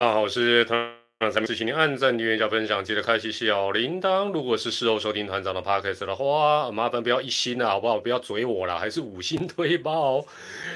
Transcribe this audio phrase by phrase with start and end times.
[0.00, 4.32] 大家好，我是团长陈志请您按赞、订阅、加分享，记得开启小铃铛。
[4.32, 7.98] 如果是事后收听团长的 podcast 的话，麻烦不要一星啊，好不好？
[7.98, 9.90] 不要嘴我了，还是五星推吧。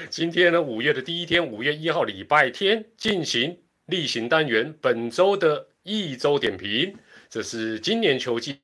[0.09, 6.93] 今天呢，五月的第一天，五月一号礼拜天，进行例行单元本周的一周点评。
[7.29, 8.59] 这是今年球季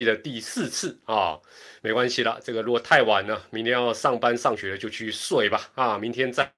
[0.00, 1.40] 的第四次啊，
[1.80, 6.52] 没关系啦，这个如果太晚了，明天要上班上学了，就去睡吧啊，明天再。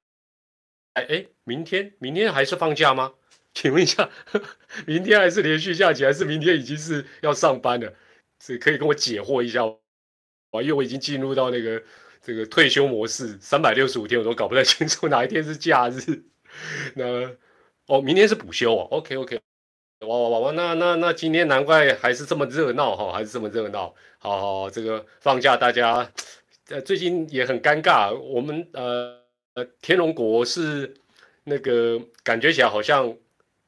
[0.95, 3.13] 哎哎，明天明天还是放假吗？
[3.53, 4.09] 请问一下，
[4.87, 7.93] 明天还是连续假期，还是明天已经是要上班了？
[8.39, 11.83] 这可以跟我解惑一下啊，因为我已经进入到那个
[12.21, 16.23] 这个退休模式，三百六十五天我都搞不太清楚哪一天是假日。
[16.95, 17.31] 那
[17.87, 18.89] 哦，明天是补休哦。
[18.91, 19.41] OK OK，
[20.01, 23.95] 哇哇哇哇，那那那今天难怪还是这么热闹哈，还是这么热闹。
[24.19, 26.11] 好好，这个放假大家
[26.69, 29.24] 呃最近也很尴尬，我们呃。
[29.81, 30.95] 天龙国是
[31.45, 33.17] 那个感觉起来好像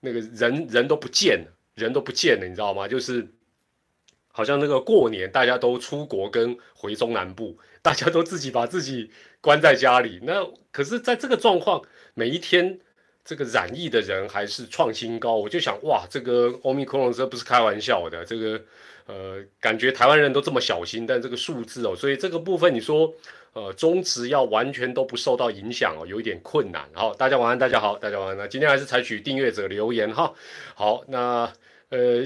[0.00, 2.88] 那个人人都不见了，人都不见了，你知道吗？
[2.88, 3.26] 就是
[4.28, 10.20] 好像那个过年大家都出国跟回中南部，大家都自己把自己关在家里。
[10.22, 11.82] 那可是在这个状况，
[12.14, 12.78] 每一天
[13.24, 15.36] 这个染疫的人还是创新高。
[15.36, 18.24] 我就想，哇，这个欧米克隆这不是开玩笑的。
[18.24, 18.62] 这个
[19.06, 23.12] 呃，感觉台湾人都这么小心，但这个数字哦，所以这个部分你说。
[23.56, 26.86] 呃，中职要完全都不受到影响哦，有一点困难。
[26.92, 28.36] 好，大家晚安，大家好，大家晚安。
[28.36, 30.30] 那今天还是采取订阅者留言哈。
[30.74, 31.50] 好，那
[31.88, 32.20] 呃，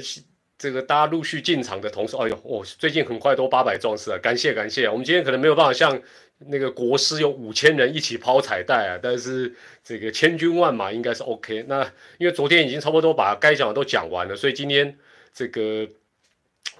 [0.58, 4.88] 这个大家陆续进场的同时，哎呦，哦，最近很快都八百壮士了，感谢感谢。
[4.88, 6.02] 我们今天可能没有办法像
[6.38, 11.64] 那个国师有五千人一起抛彩带啊，但是这个千军万马应该是 OK。
[11.68, 11.84] 那
[12.18, 14.98] 因为昨天已经差不多把该讲的都讲完了，所以今天
[15.32, 15.88] 这个。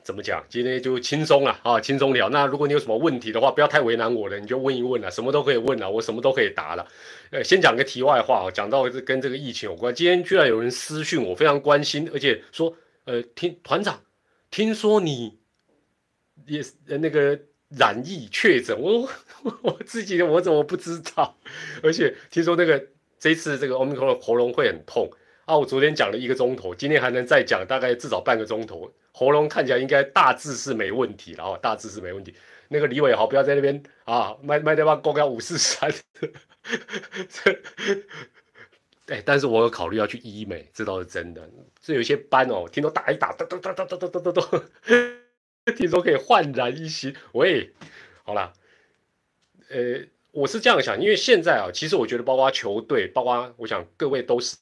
[0.03, 0.45] 怎么讲？
[0.49, 2.29] 今天就轻松了啊，轻松聊。
[2.29, 6.87] 那如果你有什么问题的话，不要太为难我了，你就问一问了，什么都可以问了，我什么都可以答了。
[7.31, 9.95] 呃，先讲个题外话啊，讲到这跟这个疫情有关。
[9.95, 14.01] 今天居然有人私讯我，非常关心，而且说，呃，听团长，
[14.51, 15.39] 听说你
[16.47, 19.09] 也呃那个染疫确诊，我
[19.63, 21.37] 我自己我怎么不知道？
[21.83, 22.85] 而且听说那个
[23.19, 25.11] 这次这个欧米克的喉咙会很痛
[25.51, 28.89] 啊，我昨天讲了一个钟头，今天还能再讲大概至少半个钟头。
[29.11, 32.33] 喉咙看起来应该大致是没问题了哦，大致是没问题。
[32.69, 35.93] 那个李伟豪不要在那边啊，卖卖掉吧，公交五四三。
[39.09, 41.51] 哎，但是我有考虑要去医美，这倒是真的。
[41.83, 44.41] 这有些斑哦，听说打一打，哒哒哒哒哒哒哒哒，
[45.75, 47.13] 听说可以焕然一新。
[47.33, 47.73] 喂，
[48.23, 48.53] 好了，
[49.69, 50.01] 呃，
[50.31, 54.57] 我是这样想，因为现在啊，其实我觉得包括球队，包括我想各位都是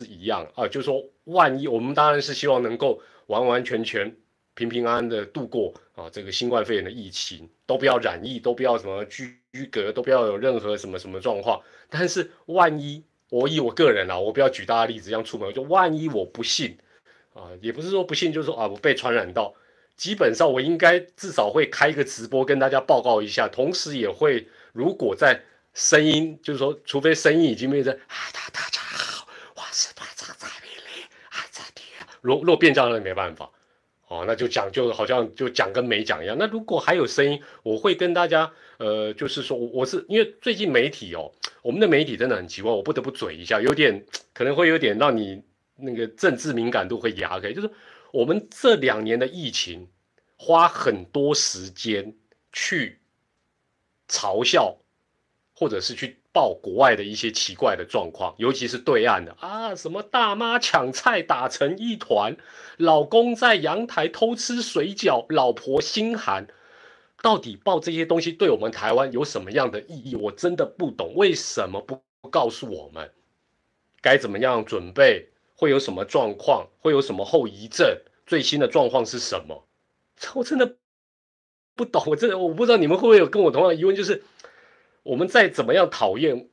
[0.00, 3.00] 是一样啊，就是说，万一我们当然是希望能够。
[3.28, 4.16] 完完全全
[4.54, 9.38] 平平安安的度过啊，这个新冠肺炎的疫情都不要染疫，都不要什么居
[9.70, 11.60] 隔，都不要有任何什么什么状况。
[11.90, 16.78] 但是万一我以我个人啊，我不要举大家例子，这样出门就万一我不信
[17.34, 19.54] 啊，也不是说不信，就是说啊，我被传染到，
[19.94, 25.38] 基本上我应该至少会开一个直播跟大家报告一下，同时也会如果在
[25.74, 31.82] 声音，就是说，除非声音已经变成啊，家好，我是团长蔡明礼啊，这里。
[32.28, 33.50] 若若变这样，那没办法，
[34.08, 36.36] 哦，那就讲就好像就讲跟没讲一样。
[36.38, 45.42] 那如果还有声音，我会跟大家，呃，就是说，我是因为最近媒体哦，我们的媒体真的很奇怪，我不得不嘴一下，有点可能会有点让你
[45.76, 47.52] 那个政治敏感度会压开。
[47.52, 47.70] 就是
[48.12, 49.88] 我们这两年的疫情，
[50.36, 52.14] 花很多时间
[52.52, 53.00] 去
[54.08, 54.76] 嘲笑，
[55.54, 56.18] 或者是去。
[56.38, 62.36] 报国外的一些奇怪的状况，尤其是对岸的啊，什么大妈抢菜打成一团，
[62.76, 66.46] 老公在阳台偷吃水饺，老婆心寒。
[67.20, 70.14] 到底报这些东西对我们台湾有什么样的意义？
[70.14, 72.00] 我真的不懂，为什么不
[72.30, 73.10] 告诉我们
[74.00, 75.26] 该怎么样准备？
[75.56, 76.68] 会有什么状况？
[76.78, 77.98] 会有什么后遗症？
[78.28, 79.66] 最新的状况是什么？
[80.36, 80.76] 我真的
[81.74, 84.22] 不懂，我真的我不知道你们会不会有跟我同样的疑问，就是。
[85.08, 86.50] 我们再怎么样讨厌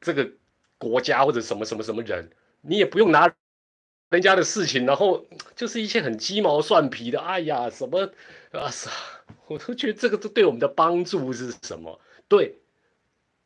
[0.00, 0.28] 这个
[0.76, 2.28] 国家或者什么什么什么人，
[2.60, 3.32] 你也不用拿
[4.08, 5.24] 人家的事情，然后
[5.54, 8.10] 就是一些很鸡毛蒜皮的，哎呀，什么
[8.50, 8.90] 啊啥，
[9.46, 12.00] 我都觉得这个都对我们的帮助是什么？
[12.26, 12.58] 对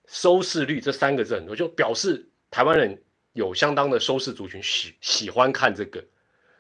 [0.07, 3.03] 收视率这三个字，我就表示台湾人
[3.35, 6.03] 有相当的收视族群喜喜欢看这个。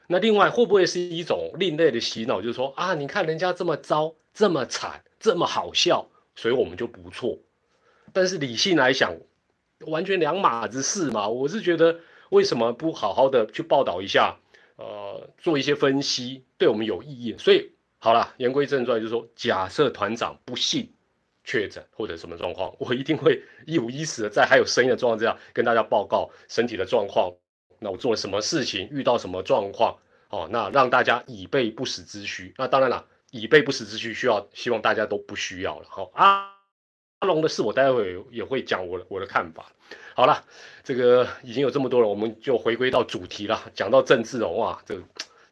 [0.06, 2.42] 那另外会不会是一种另类的洗脑？
[2.42, 6.06] 就是说啊，你看人家这么糟、这么惨、这么好笑，
[6.36, 7.38] 所以我们就不错。
[8.12, 9.16] 但是理性来想，
[9.86, 11.28] 完全两码子事嘛。
[11.28, 14.36] 我是觉得，为什么不好好的去报道一下，
[14.76, 17.34] 呃，做一些分析，对我们有意义。
[17.38, 20.92] 所以好了，言归正传，就是说，假设团长不幸
[21.44, 27.32] 确诊或者什么状况，我一定会一五一十的在还有声音的状况之下跟大家报告身体的状况
[27.78, 29.96] 那我做了什么事情，遇到什么状况，
[30.28, 32.54] 哦，那让大家以备不时之需。
[32.58, 35.86] 那当然了，以备不时之需需要，希望大家都不需要了。
[35.88, 36.59] 好，阿阿
[37.20, 39.70] 阿龙的事，我待会也会讲我我的看法。
[40.14, 40.42] 好了，
[40.82, 43.60] 这个已经有这么多了，我们就回归到主题了。
[43.74, 45.02] 讲到政治哦，哇，这个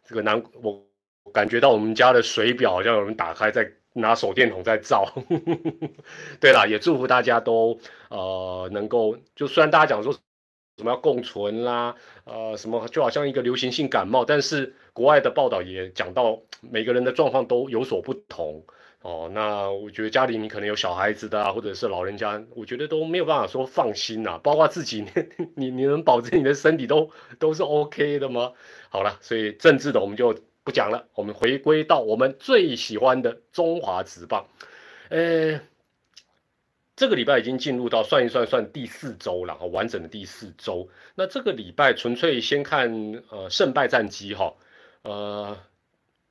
[0.03, 0.83] 这个难，我
[1.31, 5.07] 感觉到我们家的水表好像有人打开，在拿手电筒在照。
[6.41, 7.79] 对了，也祝福大家都
[8.09, 11.95] 呃能够，就虽然大家讲说什么要共存啦，
[12.25, 18.65] 呃什么就好像一个流行性感冒，但是国外的报道也讲到每个人的状况都有所不同。
[19.01, 24.39] 哦，那我觉得家里你可能有小孩子的啊，或者是老人家，我觉得都没有办法说放心呐。
[24.43, 25.05] 包括自己，
[25.55, 27.09] 你你能保证你的身体都
[27.39, 28.53] 都是 OK 的吗？
[28.91, 34.49] 好了，所以政治的我们就不讲了，我们回归到我们最喜欢的中华职棒。
[35.11, 35.61] 呃，
[36.97, 40.89] 这个礼拜已经进入到算一算算第四周了，完整的第四周。
[41.15, 44.53] 那这个礼拜纯粹先看呃胜败战绩哈，
[45.03, 45.57] 呃。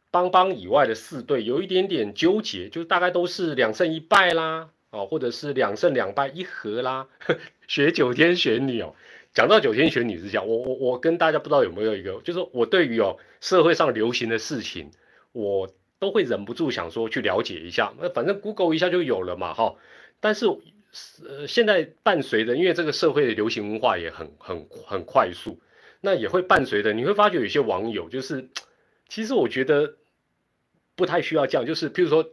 [0.10, 7.08] 邦邦以外的四队有一点点纠结，就大概都是两胜一败啦，哦，或者是两胜两败一和啦。
[7.68, 8.96] 学九天玄女哦，
[9.34, 14.90] 讲到九天玄女是这样，我我我跟大家不知道有没有一个，就是我对于哦社会上流行的事情，
[15.34, 15.70] 我
[16.00, 17.94] 都会忍不住想说去了解一下。
[18.00, 19.76] 那反正 Google 一下就有了嘛，哈。
[20.20, 25.60] 但是呃现在伴随着，因为这个社会的流行文化也很很很快速，
[26.00, 28.48] 那也会伴随着，你会发觉有些网友就是，
[29.08, 29.98] 其实我觉得。
[30.98, 32.28] 不太需要降，就是譬如说，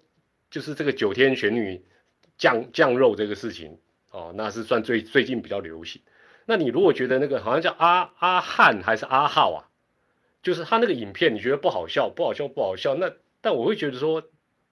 [0.51, 1.85] 就是这个九天玄女
[2.39, 3.79] 降降肉这个事情
[4.11, 6.01] 哦，那是算最最近比较流行。
[6.47, 9.69] 那你如果觉得那个好像叫阿阿汉还是阿浩啊，
[10.43, 13.13] 就是他那个影片你觉得不好笑，不好笑，不好笑，那
[13.43, 14.23] 但我会觉得说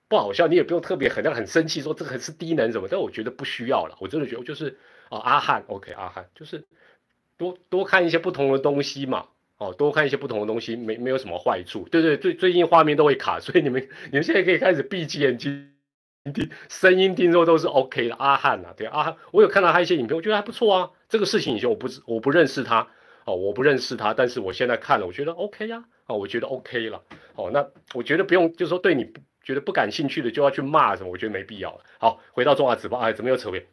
[0.09, 4.79] 不好笑，你也不用特别很像很生气说这个是低能什么，但我觉得不需要了，我真的觉得就是
[5.11, 6.65] 啊阿汉 OK 阿汉就是
[7.37, 9.29] 多多看一些不同的东西嘛。
[9.63, 11.87] 哦，多看一些不同的东西，没没有什么坏处。
[11.89, 13.81] 对对，最最近画面都会卡，所以你们
[14.11, 15.71] 你们现在可以开始闭起眼睛
[16.35, 18.15] 听，声音听说都是 OK 的。
[18.17, 20.91] 阿汉啊，对阿汉，我有看到他一些影片，我觉得还不错啊。
[21.09, 22.89] 这个事情以前我不我不认识他，
[23.25, 27.01] 哦，我不认识他，但是我现在看了，我觉得 OK 呀，哦，我觉得 OK 了。
[27.37, 27.65] 哦，那
[27.95, 29.13] 我觉得不用，就是说对你
[29.45, 31.81] 觉得不感兴趣的就要去骂什么，我觉得没必要了。
[31.99, 33.65] 好，回到中华纸报，哎，怎么又扯远？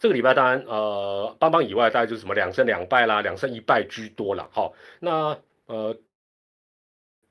[0.00, 4.48] 这个礼拜当然，呃，邦邦以外，大概就是什么两胜两败啦，两胜一败居多了。
[4.50, 5.94] 好，那呃，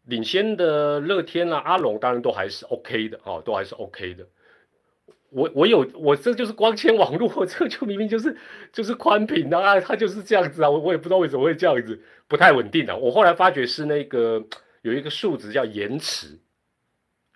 [0.04, 4.28] 领先的乐天啦、阿龙当然都还是 OK 的，哦，都还是 OK 的。
[5.32, 8.38] 我我有我这就是光纤网络，这就明明就是
[8.72, 12.96] 就是宽频的啊，它就是这样子啊，我我也不知道为什么会这样子，不太稳定的。
[12.96, 14.46] 我后来发觉是那个
[14.84, 16.40] 有一个数值叫延迟，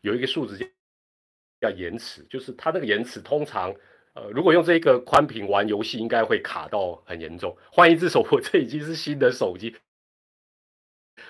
[0.02, 0.68] 有一个数值叫
[1.60, 3.74] 叫延迟，就是它那个延迟通常。
[4.16, 7.58] 呃，如果用这个宽屏玩游戏，应该会卡到很严重。
[7.72, 9.76] 换一只手，我这已经是新的手机，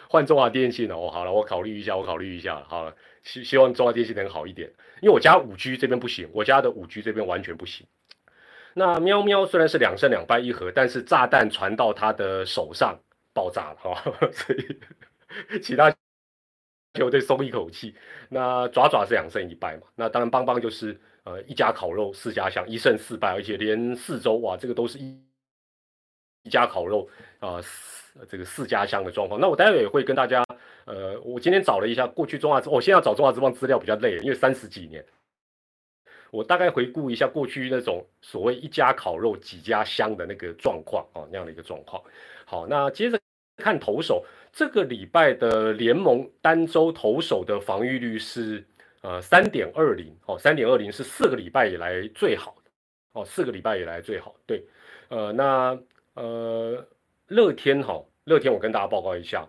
[0.10, 0.96] 换中华电信了。
[0.98, 2.62] 哦，好了，我考虑一下，我考虑一下。
[2.68, 2.94] 好了，
[3.24, 4.70] 希希望中华电信能好一点，
[5.02, 7.88] 因为我家五 G 这边不行，我家的五 G 这边完全不行。
[8.74, 13.00] 那喵喵虽然是两胜两败一和，但是炸弹传到他的手上
[13.34, 14.04] 爆炸了哈，
[14.34, 15.90] 所以其他
[16.96, 17.96] 球队松一口气。
[18.28, 19.84] 那爪爪是两胜一败嘛？
[19.96, 21.00] 那当然邦邦就是。
[21.26, 25.18] 呃，一家烤肉四家香，一胜四败，而且连四周哇，这个都是一
[26.44, 27.08] 一家烤肉
[27.40, 27.62] 啊，
[28.28, 29.40] 这个四家香的状况。
[29.40, 30.44] 那我待会也会跟大家，
[30.84, 35.06] 呃，我今天找了一下过去中华，我现在要找中华之邦资料比较累，因为三十几年，
[36.30, 42.04] 我大概回顾一下过去那种所谓一家烤肉几家香的那个状况啊，那样的一个状况。
[42.44, 43.18] 好，那接着
[43.56, 48.62] 看投手，这个礼拜的联盟单周投手的防御率是。
[49.04, 52.72] 呃，三点二零哦，三点二零是四个礼拜以来最好的
[53.12, 54.34] 哦，四个礼拜以来最好。
[54.46, 54.66] 对，
[55.10, 55.78] 呃，那
[56.14, 56.88] 呃，
[57.28, 59.46] 乐天哈，乐天我跟大家报告一下，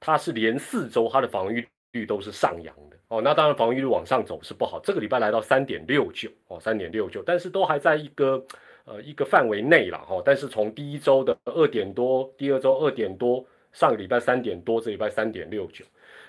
[0.00, 3.20] 它是连四周它的防御率都是上扬的哦。
[3.20, 8.42] 那当然防御率往上走是不好，这个礼拜来到三点六九哦，三点六九，但是都还在一个
[8.86, 10.22] 呃一个范围内了哈。
[10.24, 15.84] 但是从第一周的二点多，第二周二点多，上个礼拜三点多，这礼拜三点六九。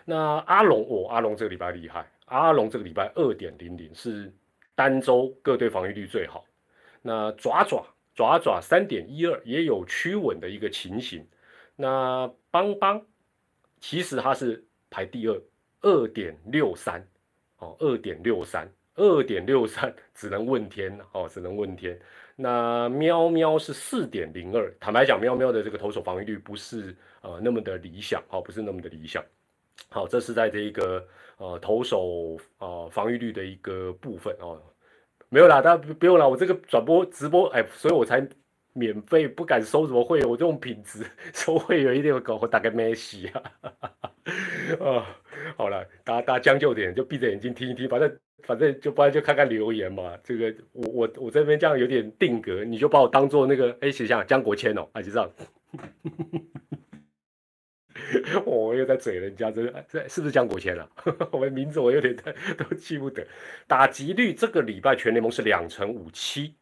[0.05, 4.31] 那阿龙，哦，阿龙这个礼拜厉害，阿龙这个礼拜二点零零是
[4.75, 6.45] 单周各队防御率最好。
[7.01, 11.25] 那爪爪爪爪三点一二也有趋稳的一个情形。
[11.75, 13.01] 那邦邦
[13.79, 15.41] 其实它是排第二，
[15.81, 17.05] 二点六三
[17.57, 22.00] 哦，二点六三，二点六三 只能问天哦，只能问天。
[22.36, 29.24] 那喵喵是四点零二，坦白讲，喵喵的这个投手防御率不是呃那么的理想哦，不是那么的理想。
[29.89, 31.05] 好，这是在这一个
[31.37, 34.61] 呃投手呃防御率的一个部分哦，
[35.29, 38.27] 没有啦，大家不用啦，我这个转播直播哎，所以我才
[38.73, 43.43] 免费不敢收什么会员，我这种品质 收会员一定会搞我大概没戏啊！
[44.79, 45.05] 啊，
[45.55, 50.17] 好了，大家大家将就点，就闭着眼睛听一听，反正反正就不然就看看留言嘛。
[50.23, 55.29] 这个我我我这边这样有点定格，你就把我当做那个哎，写下江国谦哦，啊就这样。
[58.45, 60.89] 我又在嘴人家，这这是不是江国谦啊？
[61.31, 62.15] 我的名字我有点
[62.57, 63.25] 都记不得。
[63.67, 66.55] 打击率这个礼拜全联盟是两成五七，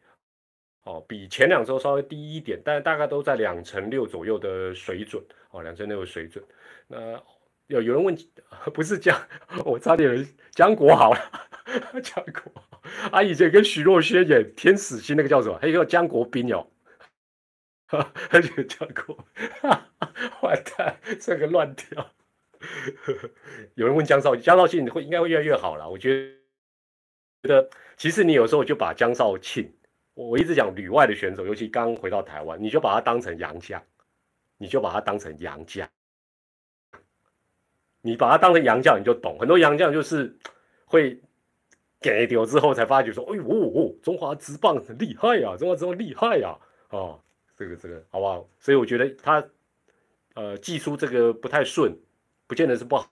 [0.84, 6.44] 哦，比前两周稍微低一点，但大概都在两成六左右的水准，哦，两成六的水准。
[6.86, 7.20] 那
[7.66, 8.16] 有有人问，
[8.74, 9.16] 不是江，
[9.64, 11.20] 我差点江国豪了，
[12.02, 12.62] 江国，
[13.10, 15.58] 啊，以前跟徐若瑄演天使心那个叫什么？
[15.60, 16.66] 还有江国斌哦。
[18.30, 19.18] 他就跳过，
[20.40, 22.10] 完蛋，这个乱跳。
[23.74, 25.88] 有人问江少，江少庆会应该会越来越好了。
[25.90, 26.14] 我觉
[27.42, 29.72] 得，觉得其实你有时候就把江少庆，
[30.14, 33.82] 我一直讲旅外的选手，尤其刚回到台湾，你就把他当成洋将，
[34.58, 35.88] 你就把他当成洋将，
[38.00, 39.36] 你把他当成洋将，你就懂。
[39.38, 40.38] 很多洋将就是
[40.84, 41.20] 会
[42.00, 46.56] 给丢之后才发觉说，哎呦，中华之棒很厉害呀，中华之棒厉害呀，
[46.90, 47.20] 哦。
[47.62, 48.48] 这个这个好不好？
[48.58, 49.44] 所以我觉得他，
[50.34, 51.96] 呃，技术这个不太顺，
[52.48, 53.08] 不见得是不好，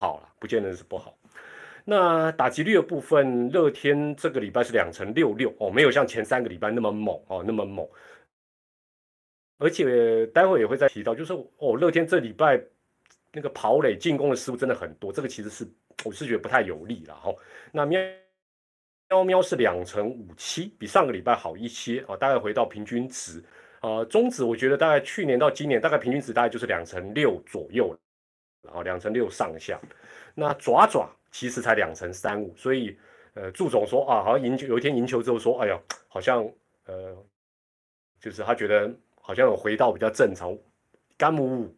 [0.00, 1.16] 好了，不见得是不好。
[1.84, 7.88] 那打击率的部分，乐天这个礼拜是两成六六哦，没有像前三个礼拜那么猛哦，那么猛。
[9.56, 12.62] 而且待会也会再提到，就是哦，乐天这礼拜
[13.32, 15.66] 那个跑垒进攻的失误真的很多，这个其实是
[16.04, 17.34] 我是觉得不太有利了哈。
[17.72, 17.98] 那喵。
[19.10, 23.44] 喵喵是两成五七，比上个礼拜好一些啊，大概回到平均值
[23.84, 24.04] 呃。
[24.06, 27.96] 中指我觉得大概去年到今年大概平均值大概就是两成六左右，
[28.62, 29.80] 然后两成六上下。
[30.34, 32.96] 那爪爪其实才两成三五，所以
[33.34, 36.48] 呃，祝总说啊，好像赢球有一天赢球之后说，哎呀，好像
[36.86, 37.16] 呃，
[38.20, 40.56] 就是他觉得好像有回到比较正常，
[41.16, 41.74] 干母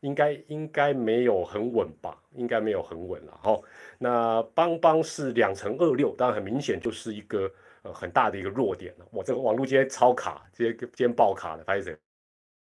[0.00, 3.60] 应该应该没有很稳吧，应该没有很稳了哈。
[3.98, 7.50] 那邦邦是两成二六，当然很明显就是一个
[7.84, 9.06] 呃很大的一个弱点了。
[9.12, 11.98] 我这个网络今天超卡，今天今天爆卡了，不好意思，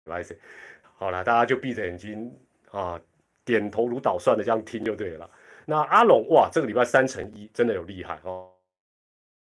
[0.05, 0.39] 不好意思。
[0.81, 2.33] 好了，大家就闭着眼睛
[2.71, 2.99] 啊，
[3.43, 5.29] 点头如捣蒜的这样听就对了。
[5.65, 8.49] 那阿龙哇，这个礼拜三乘一真的有厉害哦，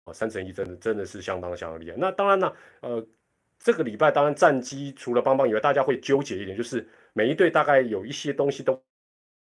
[0.03, 1.95] 哦三乘一真的真的是相当相当厉害。
[1.97, 3.07] 那当然呢，呃
[3.57, 6.85] 这个礼拜当然战机除了邦邦以外，大家会纠结一点就是。
[7.15, 8.81] 每一队大概有一些东西都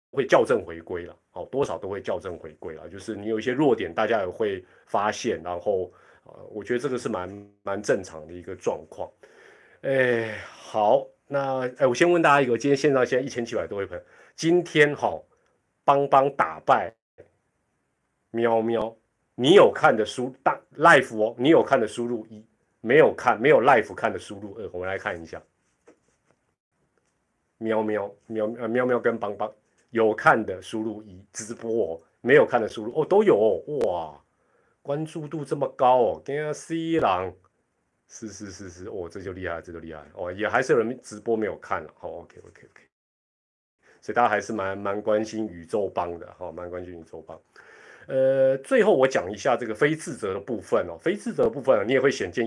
[0.09, 2.89] 会校正回归了，哦，多少都会校正回归了。
[2.89, 5.91] 就是你有一些弱点，大家也会发现，然后
[6.24, 9.10] 呃，我觉得这个是蛮蛮正常的一个状况。
[9.82, 14.03] 哎，好，那哎，我先问大家一个，今天线上现在一千七百多位朋友，
[14.36, 15.22] 今天哈
[15.86, 16.94] 邦邦打败
[18.32, 18.96] 喵喵，
[19.36, 22.44] 你有看的输大 life 哦，你有看的输入一，
[22.82, 25.41] 没有看没有 life 看的输入二，我们来看一下。
[27.60, 29.51] 喵喵喵呃喵喵跟邦邦
[29.89, 34.22] 有看的输入一直播哦，没有看的输入哦都有哦哇，
[34.82, 37.34] 关注度这么高哦，跟 C 一郎
[38.10, 42.84] 是是是是哦这就厉害这就厉害哦也还是有人直播没有看了好 OK OK OK，
[44.01, 47.39] 所以大家还是蛮蛮关心宇宙帮的哈蛮关心宇宙帮，
[48.08, 52.46] 呃最后我讲一下这个非自责的部分哦非自责部分你也会显见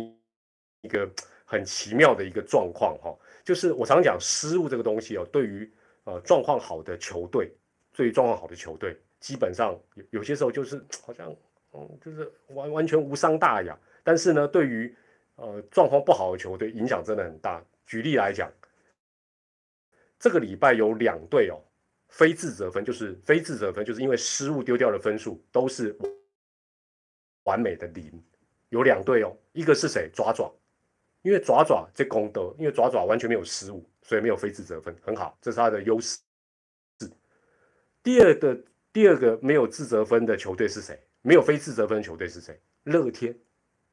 [0.83, 1.09] 一个
[1.45, 3.15] 很奇妙的一个状况哈。
[3.45, 5.71] 就是我常讲失误这个东西哦，对于
[6.05, 7.53] 呃状况好的球队，
[7.93, 11.35] 对于状况好的球队，基本上有有些时候就是 好像
[11.73, 13.79] 嗯，就是完完全无伤大雅。
[14.03, 14.95] 但是呢，对于
[15.37, 17.63] 呃状况不好的球队，影响真的很大。
[17.87, 18.51] 举例来讲，
[20.19, 21.59] 这个礼拜有两队哦，
[22.09, 25.97] 非自责分就是非自责分，就是因为失误丢掉的分数都是
[27.45, 28.23] 完美的零，
[28.69, 30.09] 有两队哦，一个是谁？
[30.13, 30.53] 爪爪。
[31.23, 36.19] 因为爪爪这功德，因为爪爪完全没有失误，所以没有非自责分，很好，这是他的优势。
[38.03, 38.61] 第二个
[38.93, 41.01] 第二个没有自责分的球队是谁？
[41.23, 42.61] 没有非自责分球队是谁？
[42.83, 43.33] 乐天。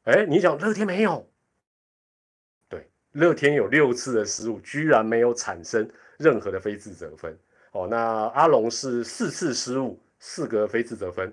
[0.05, 1.29] 哎，你讲乐天没有？
[2.67, 7.37] 对，乐天有六次的失误，居然没有产生任何的非自责分。
[7.73, 11.31] 哦，那阿龙是四次失误，四个非自责分。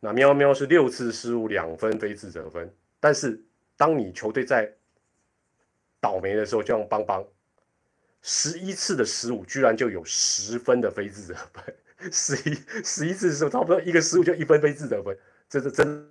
[0.00, 3.44] 那喵喵是六次失误，两分非自责分，但是。
[3.76, 4.68] 当你球队在
[6.00, 7.24] 倒霉的时候，就像邦邦，
[8.22, 12.12] 十一次的失误，居然就有十分的非自责分。
[12.12, 15.16] 十一十一次的时候，差不多一个失误就一分非自责分，
[15.48, 16.08] 这是真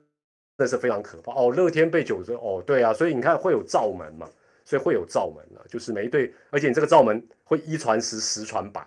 [0.58, 1.52] 的是非常可怕哦。
[1.52, 4.30] 乐天被九折哦，对啊，所以你看会有罩门嘛，
[4.66, 8.86] 所以会有罩门了，就是每一队，而且你这个罩门会一传十，十传百，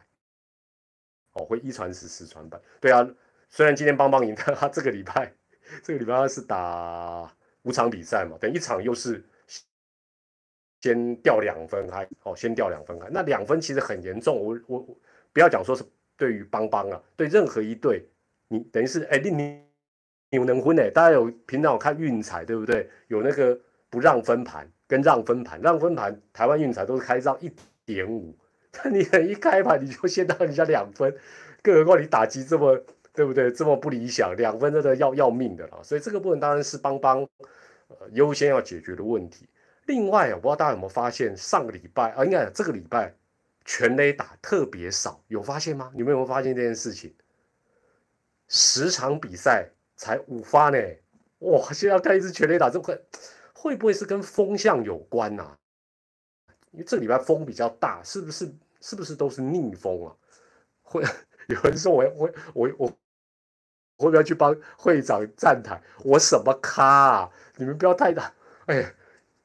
[1.33, 2.61] 哦，会一传十，十传百。
[2.81, 3.09] 对啊，
[3.49, 5.33] 虽然今天邦邦赢，但他这个礼拜，
[5.83, 7.33] 这个礼拜是打。
[7.65, 9.23] 五场比赛嘛，等一场又是
[10.81, 13.09] 先掉两分开，哦，先掉两分开。
[13.11, 14.87] 那两分其实很严重，我我
[15.33, 15.85] 不要讲说是
[16.17, 18.05] 对于邦邦啊，对任何一队，
[18.49, 19.61] 你等于是哎你你
[20.31, 22.89] 你能分哎，大家有平常有看运彩对不对？
[23.09, 23.59] 有那个
[23.91, 27.51] 不让分盘跟让分盘，让分盘台湾运彩都是开让一
[27.85, 28.35] 点五，
[28.83, 31.15] 那你一开盘你就先到人家两分，
[31.63, 32.81] 更何况你打击这么
[33.13, 33.51] 对不对？
[33.53, 35.81] 这么不理想，两分真的要要命的了。
[35.83, 37.27] 所以这个部分当然是邦邦
[37.89, 39.47] 呃优先要解决的问题。
[39.91, 43.13] 另外，我不知道大家有没有发现，上个礼拜啊，应该这个礼拜
[43.65, 45.91] 全垒打特别少，有发现吗？
[45.93, 47.13] 你们有没有发现这件事情？
[48.47, 50.79] 十场比赛才五发呢，
[51.41, 51.73] 哇！
[51.73, 53.05] 现在看一支全垒打，这会
[53.53, 55.57] 会不会是跟风向有关呐？
[56.71, 58.49] 因为这礼拜风比较大，是不是？
[58.81, 60.15] 是不是都是逆风啊？
[60.83, 61.03] 会
[61.49, 62.87] 有人说我我我我
[63.99, 65.83] 会不会去帮会长站台？
[66.05, 67.31] 我什么咖啊？
[67.57, 68.33] 你们不要太大，
[68.67, 68.95] 哎。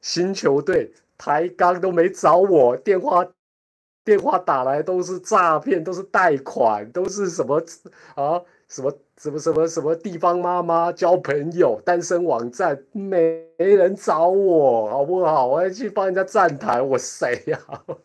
[0.06, 3.28] 新球队台钢都没找我电话，
[4.04, 7.60] 电话打来都是诈骗，都是贷款，都是什么
[8.14, 8.40] 啊？
[8.68, 15.48] 什么什么什么什么地方妈妈交朋友，单身网站没人找我，好不好？
[15.48, 17.60] 我要去帮人家站台，我谁呀？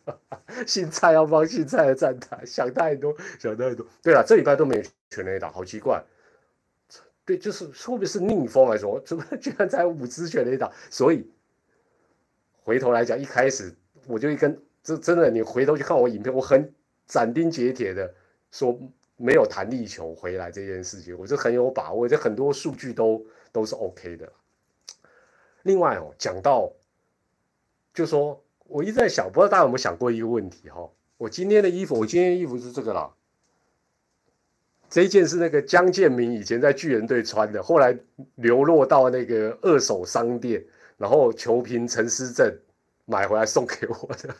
[0.65, 3.85] 姓蔡要帮姓蔡的站台，想太多，想太多。
[4.01, 6.03] 对了，这礼拜都没全垒打，好奇怪。
[7.23, 10.71] 对，就是特别是逆风来说， 怎么居然才五支全垒打？
[10.89, 11.31] 所以。
[12.71, 13.75] 回头来讲，一开始
[14.07, 16.73] 我就一跟这真的，你回头去看我影片，我很
[17.05, 18.09] 斩钉截铁的
[18.49, 18.79] 说
[19.17, 24.31] 没有弹力球回来这件事情，我就很有把握，这很多数据都都是 OK 的。
[25.63, 26.71] 另外哦，讲到
[27.93, 30.89] 就说我一直在想，不知道大家有没有想过一个问题哈？
[31.17, 33.11] 我今天的衣服，我今天衣服是这个啦，
[34.89, 37.97] 这一件是那个江建明以前在巨人队穿的，后来
[38.35, 40.63] 流落到那个二手商店。
[41.01, 42.55] 然后球评陈思正
[43.05, 44.35] 买回来送给我的，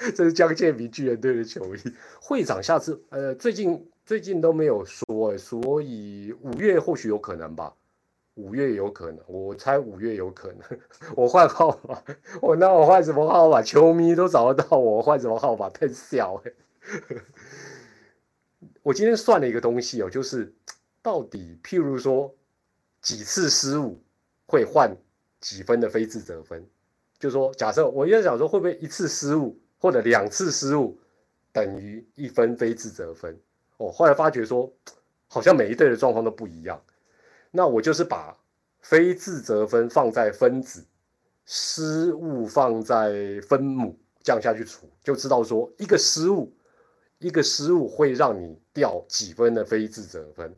[0.16, 1.80] 这是江建民巨人队的球衣。
[2.22, 7.74] 会长下次呃最近最近都没有说，所以五月或许有可能吧，
[8.36, 10.60] 五月有可能，我猜五月有可能。
[11.14, 12.02] 我换号码，
[12.40, 13.60] 我那我换什么号码？
[13.60, 15.68] 球迷都找得到我换什么号码？
[15.68, 16.52] 太小哎！
[18.82, 20.50] 我今天算了一个东西哦，就是
[21.02, 22.34] 到底譬如说
[23.02, 24.00] 几次失误
[24.46, 24.96] 会换。
[25.40, 26.66] 几分的非自责分，
[27.18, 30.98] 就说假设我在想说会不会一次失误或者两次失误
[31.52, 33.38] 等于一分非自责分？
[33.76, 34.72] 哦，后来发觉说
[35.28, 36.82] 好像每一队的状况都不一样。
[37.50, 38.36] 那我就是把
[38.80, 40.84] 非自责分放在分子，
[41.46, 46.52] 失误放在分母，降下去除，就知道说一个失误，
[47.18, 50.54] 一个失误会让你掉几分的非自责分。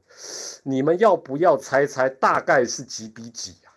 [0.64, 3.69] 你们要不要猜猜大概是几比几啊？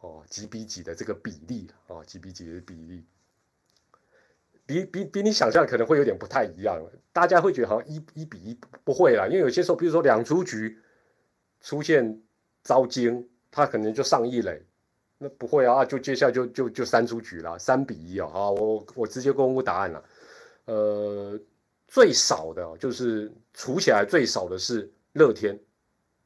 [0.00, 3.04] 哦，几比几的这个比例哦，几比几的比例，
[4.64, 6.80] 比比比你想象可能会有点不太一样。
[7.12, 10.78] 大家会觉得好像一一比一不会啦，因为有些时候，比如说两出局
[11.60, 12.22] 出现
[12.62, 14.62] 招惊，他可能就上一垒，
[15.18, 18.28] 那不会啊，就接下来就就就三出局了，三比一哦。
[18.28, 20.04] 好，我我直接公布答案了。
[20.66, 21.38] 呃，
[21.88, 25.58] 最少的就是除起来最少的是乐天。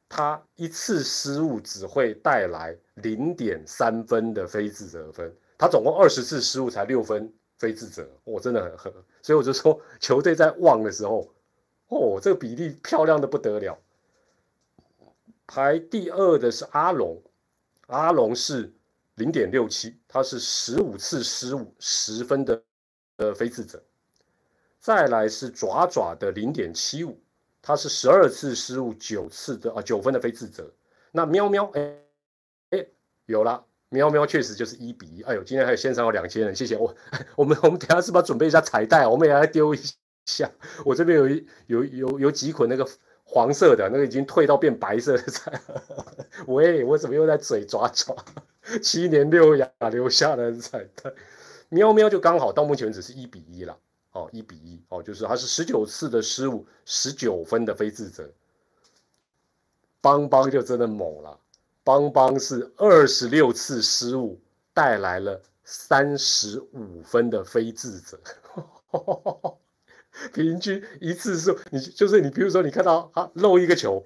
[0.07, 11.29] 他一次失误只会带来零点三分的非自责分，他总共二十次失误才六分非自责，我真的很很， 所以我就说球队在旺的时候，
[11.87, 13.77] 哦，这个比例漂亮的不得了。
[15.47, 17.21] 排第二的是阿龙，
[17.87, 18.73] 阿龙是
[19.15, 22.61] 零点六七，他是十五次失误十分的
[23.17, 23.81] 呃非自责，
[24.79, 27.19] 再来是爪爪的零点七五。
[27.61, 30.71] 他是十二次失误九次的啊九分的非自责，
[31.11, 32.04] 那喵喵哎哎
[33.25, 36.95] 有了喵喵确实就是一比一，哎呦今天还有线上有两千人，谢谢我
[37.35, 39.07] 我们我们等下是不是要准备一下彩带？
[39.07, 39.79] 我们也来丢一
[40.25, 40.51] 下，
[40.85, 42.87] 我这边有一有有有几捆那个
[43.23, 45.61] 黄色的那个已经退到变白色的彩，
[46.47, 48.15] 喂我怎么又在嘴爪爪？
[48.81, 51.13] 七年六亚留下的彩带，
[51.69, 53.77] 喵喵就刚好到目前为止是一比一了。
[54.11, 58.29] 哦，一比一哦，就是他是十九次的失误，十九分的非自责。
[59.99, 61.37] 邦邦就真的猛了，
[61.85, 64.41] 邦邦是二十六次失误，
[64.73, 68.19] 带来了三十五分的非自责。
[70.33, 74.03] 平均一次是，你就是你，比如说你看到他漏一个球，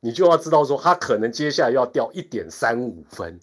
[0.00, 3.40] 你就要知道说他可能接下来要掉一点三五分，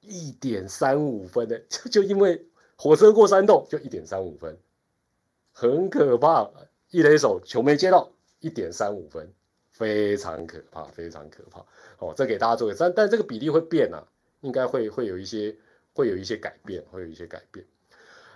[0.00, 2.44] 一点三五分的，就 就因为
[2.76, 4.58] 火车过山洞就一点三五分。
[5.52, 6.50] 很可怕，
[6.90, 9.32] 一垒手球没接到，一点三五分，
[9.74, 11.58] 非常可怕，非常可怕。
[11.98, 14.06] 哦，这给大家做个，但但这个比例会变啊，
[14.40, 15.54] 应该会会有一些
[15.92, 17.66] 会有一些改变，会有一些改变。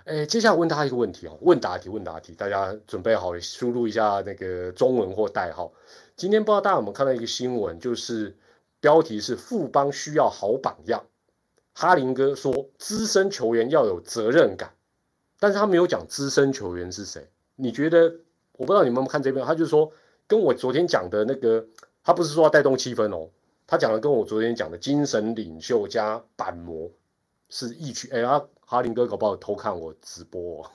[0.04, 5.72] 哎，接下来问大家一个问题哦，问答题，问答题，大家准备好输入一下那个中文或代号。
[6.16, 8.36] 今天不知道大家有没有看到一个新闻，就是
[8.80, 11.04] 标题是“富邦需要好榜样”。
[11.72, 14.72] 哈林哥说，资深球员要有责任感，
[15.38, 17.30] 但是他没有讲资深球员是谁。
[17.54, 18.16] 你觉得？
[18.54, 19.92] 我不知道你们有没有看这边，他就说
[20.28, 21.66] 跟我昨天讲的那个，
[22.04, 23.30] 他不是说要带动气氛哦，
[23.66, 26.88] 他讲的跟我昨天讲的精神领袖加板模
[27.48, 28.10] 是异曲。
[28.12, 30.70] 哎呀，哈林哥搞不好偷看我直播哦，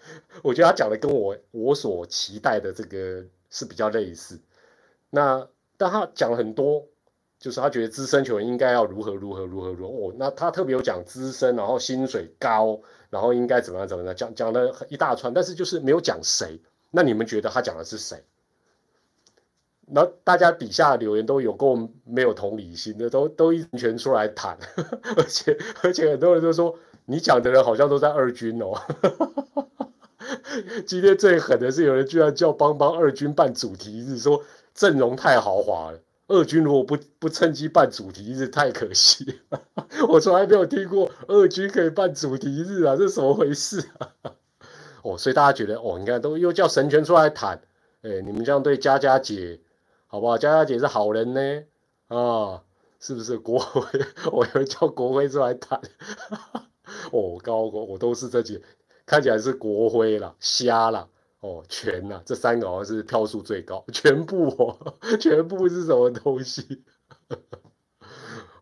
[0.44, 4.38] 我觉得他讲的跟我我所期待的这个是比较类似。
[5.08, 6.86] 那但他讲了很多，
[7.38, 10.14] 就是他觉得资深球员应该要如何如何如何如何哦。
[10.18, 16.60] 那他特别有讲资深，然后薪水高，然后应该怎么样怎么样，讲讲了一大串，但是就是没有讲谁。
[16.90, 18.22] 那你们觉得他讲的是谁？
[19.92, 24.58] 然后大家底下留言都有够没有同理心的，都都一拳出来谈，
[25.16, 26.74] 而且而且很多人都说
[27.06, 28.74] 你讲的人好像都在二军哦。
[30.86, 34.42] 今天最狠的是有人居然叫帮帮二军办主题日，说
[34.74, 39.40] 阵容太豪华了，二军如果不不趁机办主题日，太可惜。
[40.08, 44.12] 我从来没有听过二军可以办主题日啊，这是怎么回事啊？
[45.02, 47.58] 哦，所以大家觉得哦，你看都又叫神权出来谈，
[48.02, 49.58] 哎，你们这样对佳佳姐，
[50.10, 50.38] 好不好？
[50.38, 51.64] 佳佳姐是好人呢，
[52.08, 52.62] 啊，
[52.98, 53.38] 是不是？
[53.38, 53.82] 国徽，
[54.32, 55.78] 我要叫国徽出来谈，
[57.12, 58.62] 哦，高国，我都是这几，
[59.04, 66.82] 看起来是国徽了，瞎了，哦，全了，这三个好像是票数最高，全部哦， 全部是什么东西？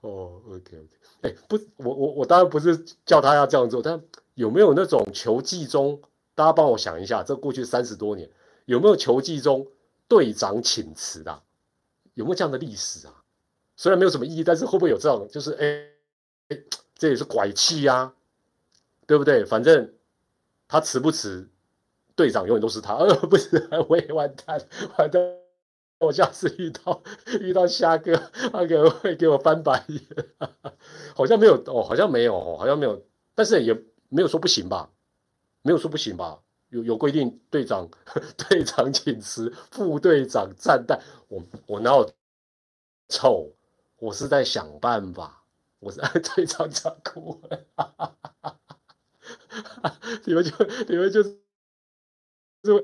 [0.01, 0.89] 哦，OK OK，
[1.23, 4.03] 哎，不，我我我当然不是叫他要这样做，但
[4.35, 6.01] 有没有那种球技中？
[6.35, 8.29] 大家帮我想一下，这过去三十多年
[8.67, 9.69] 有没有球技中
[10.09, 11.43] 队长请辞的？
[12.15, 13.13] 有没有这样的历史啊？
[13.77, 15.29] 虽然没有什么意义，但是会不会有这种？
[15.31, 15.53] 就是
[16.49, 16.57] 哎，
[16.95, 18.15] 这也是拐气呀，
[19.07, 19.45] 对不对？
[19.45, 19.93] 反正
[20.67, 21.49] 他辞不辞，
[22.15, 22.95] 队长永远都是他。
[22.95, 24.59] 呃， 不是，我也完蛋，
[24.97, 25.21] 完蛋！
[25.99, 27.03] 我下次遇到
[27.41, 30.03] 遇到虾哥，他可能会给我翻白眼。
[31.15, 33.03] 好像没有哦，好像没有哦，好像没有，
[33.35, 33.75] 但是也
[34.09, 34.91] 没有说不行吧？
[35.63, 36.39] 没有说不行吧？
[36.71, 37.89] 有有规定，队长
[38.37, 41.01] 队长请辞，副队长暂代。
[41.29, 42.11] 我我哪有
[43.09, 43.53] 臭？
[43.99, 45.43] 我是在想办法。
[45.79, 46.01] 我是
[46.35, 47.61] 队长长哭了。
[50.25, 50.51] 你们就
[50.89, 51.39] 你们就是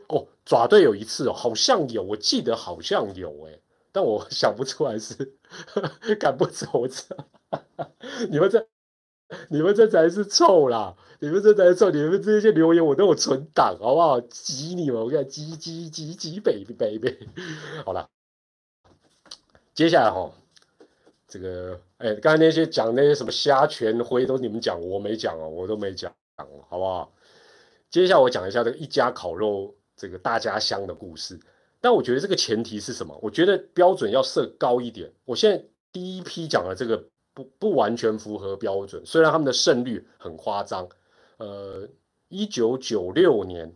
[0.08, 3.58] 哦，爪队有一次哦，好像有，我记得好像有哎，
[3.92, 5.14] 但我想不出来是
[6.20, 7.16] 赶不走这。
[8.30, 8.71] 你们这。
[9.48, 10.94] 你们这才是臭啦！
[11.20, 11.90] 你们这才是臭！
[11.90, 14.20] 你们这些留言我都有存档，好不好？
[14.22, 15.00] 挤你们！
[15.00, 17.18] 我看挤挤挤挤北北北。
[17.84, 18.08] 好了，
[19.74, 20.32] 接下来哈，
[21.28, 26.12] 这个哎，刚才那些讲那些什么虾全灰都你们讲，我没讲哦，我都没讲，
[26.68, 27.12] 好不好？
[27.90, 31.38] 接下来我讲一下这个一家烤肉这个大家乡的故事。
[31.80, 33.18] 但我觉得这个前提是什么？
[33.22, 35.12] 我觉得标准要设高一点。
[35.24, 37.04] 我现在第一批讲的这个。
[37.34, 40.88] 不不完全符合标准，虽然他们的胜率很夸张，
[41.38, 41.88] 呃，
[42.28, 43.74] 一九九六年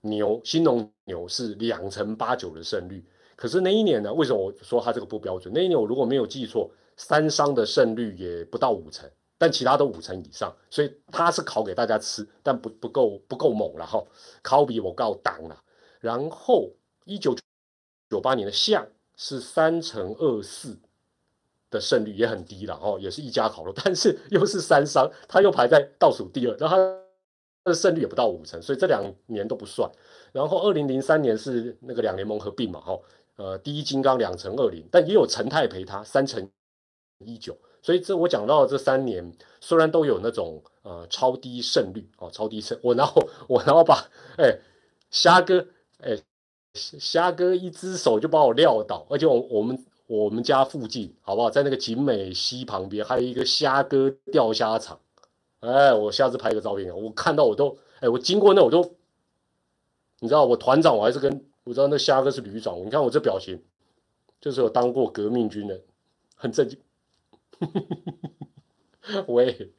[0.00, 3.04] 牛新农牛是两成八九的胜率，
[3.34, 5.52] 可是那一年呢，为什么我说他这个不标准？
[5.52, 14.04] 那一年我如果没有记错，三商的胜率也不到五成，但其他都五成以上，所以他是烤给大家吃，但不不够不够猛了哈，
[14.42, 15.60] 烤比我告挡了。
[15.98, 16.70] 然后
[17.04, 17.34] 一九
[18.10, 20.78] 九八年的象是三成二四。
[21.74, 29.90] 的胜率也很低了哦，也是一家烤肉， 但是又是三商，他又排在倒数第二，然后他的胜率也不到五成，所以这两年都不算。
[30.32, 32.98] 然后二零零三年是那个两联盟合并嘛，哈，
[33.36, 36.48] 呃，第一金刚两成二零，但也有陈泰陪他三成
[37.24, 44.08] 一九，所以这我讲到这三年虽然都有那种呃超低胜率哦，超低胜，我然后我然后把
[44.38, 44.56] 哎
[45.10, 45.66] 虾哥
[45.98, 46.16] 哎
[46.74, 49.84] 虾哥一只手就把我撂倒，而且我我们。
[50.06, 51.50] 我们家附近好不好？
[51.50, 55.00] 在那个景美溪旁边，还有一个虾哥钓虾场。
[55.60, 58.82] 哎，我下次拍个照片，我看到我都，哎，我经过那我都，
[60.20, 62.78] 你知道我团长，我还是跟我知道那虾哥是旅长。
[62.84, 63.62] 你看我这表情，
[64.40, 65.82] 就是有当过革命军人，
[66.36, 66.78] 很震惊。
[69.28, 69.72] 喂。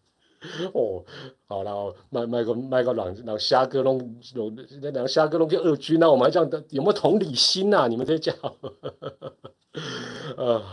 [0.74, 1.04] 哦，
[1.48, 3.98] 好了，卖卖个卖个两两虾哥弄
[4.34, 7.88] 弄那两虾哥弄就二军那我们还这样的有没有同理心呐？
[7.88, 8.34] 你们这叫
[10.38, 10.64] 呃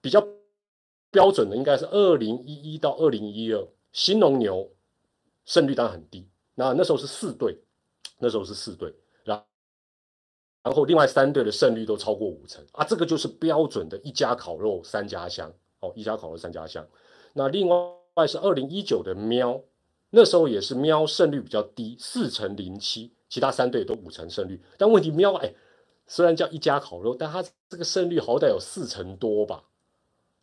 [0.00, 0.24] 比较
[1.10, 4.70] 标准的应该是二零一一到二零一二新农牛
[5.44, 7.58] 胜率当然很低，那那时候是四队，
[8.18, 9.42] 那时候是四队，然
[10.62, 16.86] 然后另外三队的胜率都超过五成啊，这个就是标准的一家烤肉三家香哦，一家烤肉三家香，
[17.32, 17.99] 那另外。
[18.20, 19.60] 外是二零一九的喵，
[20.10, 24.60] 那时候也是喵胜率比较低，四成零七，其他三队都五成胜率。
[24.76, 25.52] 但问题喵哎，
[26.06, 29.64] 虽然叫一家烤肉，但它这个胜率好歹有四成多吧，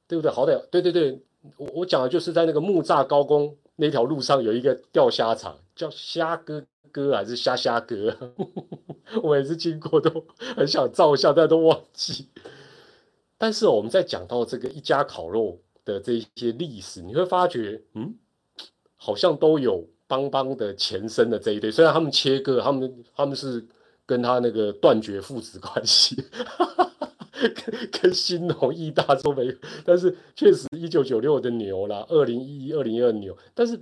[0.08, 0.32] 对不对？
[0.32, 1.22] 好歹对对对，
[1.58, 8.34] 我我讲的就是在那个木栅高工那条路上有一个钓虾场，叫虾哥哥还是虾虾哥？
[9.22, 12.28] 我每次经过都很想照相，但都忘记。
[13.38, 18.14] 但是我们在讲到这个一家烤肉的这些历史，你会发觉，嗯。
[19.00, 23.64] 好像都有邦邦的前身的这一对，虽然他们切割，他们他们是
[24.08, 26.16] 跟他那个断绝父子关系，
[27.32, 29.54] 跟跟新农义大都没有，
[29.86, 33.80] 但是确实一九九六的牛啦，二零一一二零一二牛，但是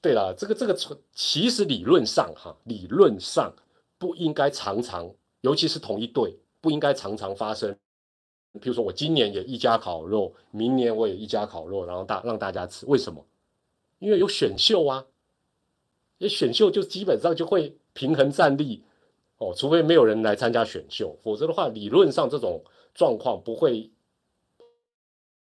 [0.00, 0.78] 对啦，这个这个
[1.12, 3.52] 其实理论上哈，理论上
[3.98, 7.76] 不应该常常，尤其是同一对，不应该常常发生。
[8.60, 13.24] 比如说我今年也一家烤肉，明年我也一家烤肉，然后大让大家吃，为什么？
[13.98, 15.06] 因为有选秀啊，
[16.18, 18.82] 也选秀就基本上就会平衡战力
[19.38, 22.62] 哦，除非没有人来参加选秀，否则的话，理论上这种
[22.94, 23.90] 状况不会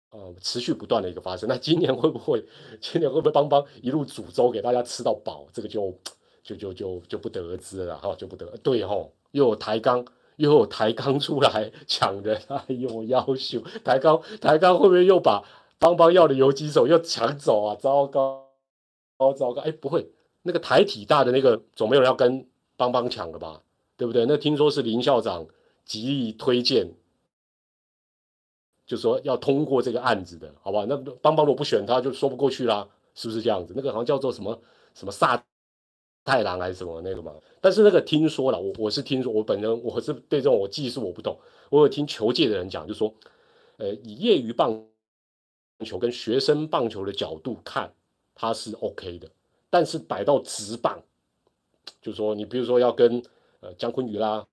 [0.09, 1.47] 呃持续不断的一个发生。
[1.47, 2.43] 那今年会不会？
[2.81, 5.45] 今年会不会邦邦一路煮粥给大家吃到饱？
[5.53, 5.93] 这个就
[6.41, 8.95] 就就就就不得而知了哈，就不得对哈，
[9.31, 10.05] 又有抬杠，
[10.37, 15.43] 又有抬杠出来抢人，哎呦，要求抬杠抬杠会不会又把
[15.79, 17.75] 邦邦要的游击手又抢走啊？
[17.75, 18.45] 糟糕！
[19.17, 19.61] 哦，糟糕！
[19.61, 20.09] 哎，不会，
[20.41, 22.45] 那个台体大的那个总没有人要跟
[22.75, 23.61] 邦邦抢了吧？
[23.97, 24.25] 对不对？
[24.25, 25.45] 那听说是林校长
[25.85, 26.91] 极力推荐，
[28.85, 30.85] 就说要通过这个案子的，好吧？
[30.87, 33.73] 那邦邦如果不选他，就说不过去啦，是不是这样子？
[33.75, 34.59] 那个好像叫做什么
[34.93, 35.41] 什么萨
[36.25, 37.31] 太郎还是什么那个嘛？
[37.61, 43.13] 但是那个听说了，我我是听说，我本人我是对这种我技术我不懂，我有听球界的人讲，就说，
[43.77, 44.83] 呃，以业余棒
[45.85, 47.93] 球跟学生棒球的角度看。
[48.37, 49.29] 他是 OK 的，
[49.69, 51.01] 但是摆到直棒，
[52.01, 53.23] 就说你比如说要跟
[53.61, 54.45] 呃姜昆宇啦，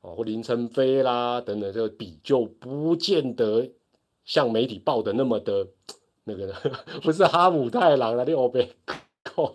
[0.00, 3.70] 哦或林晨飞啦等等这个比，就不见得
[4.24, 5.68] 像媒体报的那么的
[6.24, 6.52] 那个，
[7.00, 8.74] 不是哈姆太郎了，你我被
[9.22, 9.54] 靠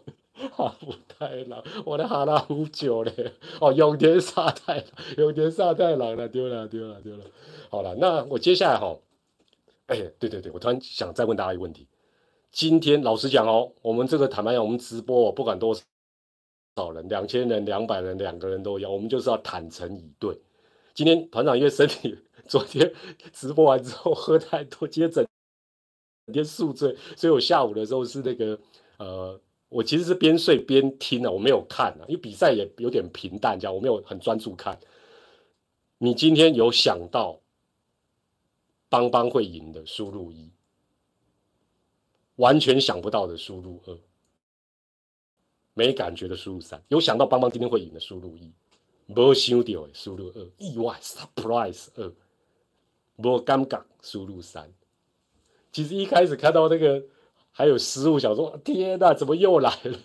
[0.55, 4.85] 哈姆太郎，我的哈拉好久嘞，哦永田沙太郎，
[5.17, 7.23] 永田沙太郎了，丢了丢了丢了，
[7.69, 8.97] 好了，那我接下来哈，
[9.87, 11.87] 哎对对对，我突然想再问大家一个问题。
[12.51, 15.75] 今天老实讲哦，我们这个坦白讲，我们直播哦不管多
[16.75, 20.35] 少人，两千人、两百人，两个人都要，我们就是要坦诚以对。
[20.95, 22.91] 今天团长因为身体，昨天
[23.31, 25.23] 直播完之后喝太多，今天整
[26.25, 28.59] 整天宿醉，所以我下午的时候是那个
[28.97, 34.79] 呃，我其实是边睡边听的，我没有看啊，因为比赛也有点平淡，这样我没有很专注看。
[35.97, 37.39] 你今天有想到
[38.89, 40.51] 邦邦会赢的，输入一。
[42.37, 43.99] 完全想不到的输入二，
[45.73, 48.53] 没感觉的输入三，有想到邦邦今天会赢的输入一，
[49.07, 52.09] 没想到的输入二，意外 surprise 二，
[53.17, 54.73] 没尴尬输入三。
[55.73, 57.03] 其实一开始看到那个
[57.51, 59.99] 还有失误，想说天哪，怎么又来了？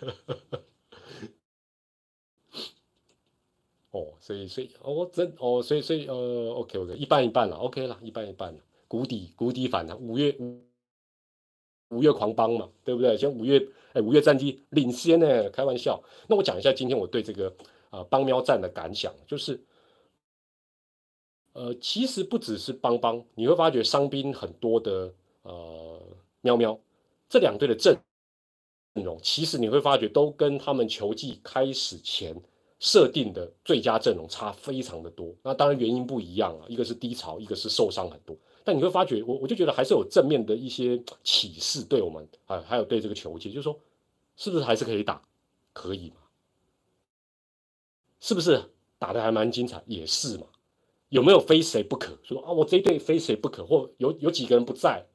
[3.91, 10.61] 哦，所以所以哦真哦，所以所以呃，OK OK，一半一半了，OK 了，一半一半了，谷底谷底反弹，五月五。
[11.89, 13.15] 五月狂帮嘛，对不对？
[13.15, 16.01] 像五月，哎，五月战绩领先呢，开玩笑。
[16.27, 17.55] 那我讲一下今天我对这个
[17.91, 19.63] 啊帮喵战的感想，就是，
[21.53, 26.01] 呃，其实不只是帮帮，你会发觉伤兵很多的呃
[26.41, 26.77] 喵喵，
[27.29, 27.97] 这两队的阵
[28.93, 32.35] 容，其实你会发觉都跟他们球季开始前
[32.79, 35.33] 设定的最佳阵容差非常的多。
[35.43, 38.35] 那当然原因不一样啊，一个是低潮，一个是受伤很多。
[38.63, 43.79] 但你会发觉，我我就觉得还是有正面的一些启示，对我们啊，还有对这个球技，就是说，
[44.35, 45.21] 是不是还是可以打，
[45.71, 46.15] 可以吗？
[48.19, 49.83] 是不是打的还蛮精彩？
[49.85, 50.47] 也是嘛？
[51.09, 52.17] 有没有非谁不可？
[52.23, 55.05] 说啊，我这一队非谁不可，或有有几个人不在，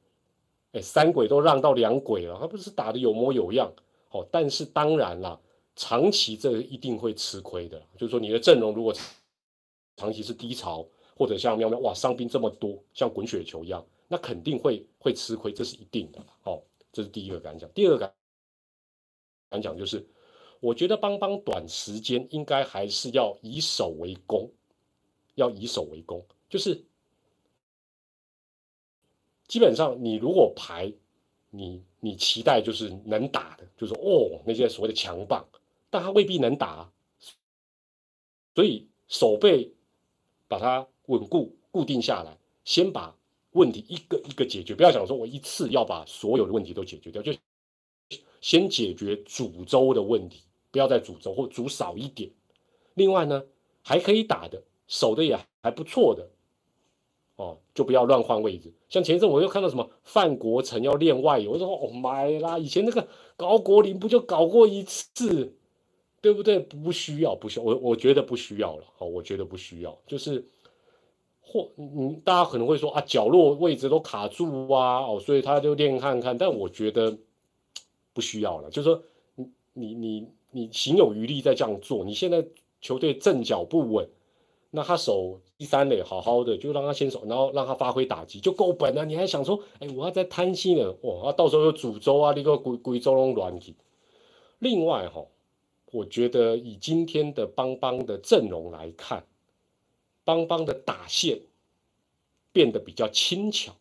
[0.73, 3.71] 哎，三鬼都让到两鬼了，他不是打的有模有样？
[4.09, 5.39] 哦，但是当然啦，
[5.75, 8.93] 长期这一定会吃亏的，就是说你的阵容如果
[9.97, 10.87] 长期是低潮。
[11.13, 16.19] 或者像喵喵哇，伤兵这么多，像滚雪球一样，那肯定会会吃亏，这是一定的。
[16.45, 17.69] 哦，这是第一个感想。
[17.73, 18.11] 第二个感
[19.51, 20.03] 感想就是，
[20.59, 24.49] 我觉得邦邦短时间应该还是要以守为攻，
[25.35, 26.83] 要以守为攻，就是
[29.51, 30.89] 基本上你如果排，
[31.49, 35.45] 你你期待就是能打的，就是哦那些所谓的强棒，
[35.89, 36.89] 但他未必能打，
[38.55, 39.73] 所以守备
[40.47, 40.87] 把它。
[41.07, 43.13] 稳固固定下来，先把
[43.51, 47.21] 问题一个一个解决，不要想说我一次要把所有的问题都解决掉。
[47.21, 47.33] 就
[48.39, 52.31] 先解决主轴的问题，不要再主轴或主少一点。
[52.93, 53.43] 另外呢，
[53.81, 56.29] 还可以打的，守的也还不错的，
[57.35, 58.71] 哦，就不要乱换位置。
[58.89, 65.55] 像前一阵我又看到什么范国成要练外援，我说哦买啦，以前那个高国林不就搞过一次，
[66.21, 66.59] 对不对？
[66.59, 68.83] 不需要，不需要，我我觉得不需要了。
[68.99, 70.45] 哦，我觉得不需要，就是
[71.41, 76.37] 或嗯，大家可能会说啊，角落位置都卡住啊，哦，所以他就练看看。
[76.37, 77.17] 但我觉得
[78.13, 79.03] 不需要了，就是说
[79.35, 82.45] 你你你你行有余力再这样做，你现在。
[82.83, 84.09] 球队阵脚不稳，
[84.71, 89.05] 那他守第三垒好好的，就让他先守，然后让他发挥打击就够本了。
[89.05, 93.75] 你还想说，哎，我要再贪心了，哇，到时候有诅咒啊，那个鬼鬼州龙软体。
[94.59, 95.25] 另外哈，
[95.91, 99.25] 我觉得以今天的邦邦的阵容来看，
[100.23, 101.39] 邦邦的打线
[102.51, 103.75] 变得比较轻巧，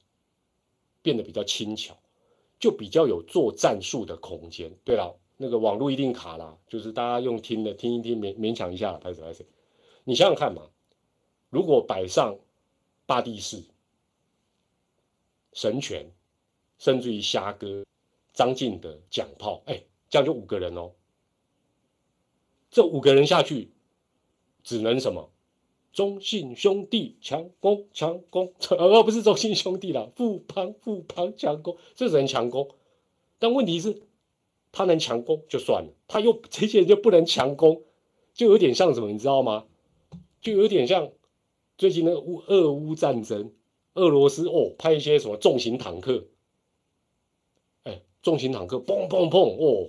[1.03, 1.97] 变得比较轻巧，
[2.59, 4.71] 就比较有做战术的空间。
[4.85, 5.17] 对了。
[5.43, 9.47] 那个网络一定卡了，就是大家用听的听一听，勉勉强一下，拍谁拍谁。
[10.05, 10.65] 你想想看嘛，
[11.51, 12.39] 如果摆上
[13.07, 13.63] 巴蒂士、
[15.53, 16.11] 神权，
[16.79, 17.85] 甚至于虾哥、
[18.33, 20.93] 张晋德、蒋炮，哎，这样就五个人哦。
[22.71, 23.71] 这五个人下去，
[24.63, 25.31] 只能什么？
[25.93, 32.71] 中信兄弟强攻强攻，而 不是中信兄弟了，富邦富邦强攻，这只能强攻。
[33.39, 34.03] 但问题是。
[34.73, 37.83] 他能强攻就算了，他又这些人就不能强攻，
[38.33, 39.67] 就有点像什么，你知道吗？
[40.41, 41.11] 就有点像
[41.81, 43.53] 最近那个乌俄乌战争，
[43.95, 46.27] 俄罗斯哦派一些什么重型坦克，
[47.85, 49.89] 哎，重型坦克砰砰砰哦，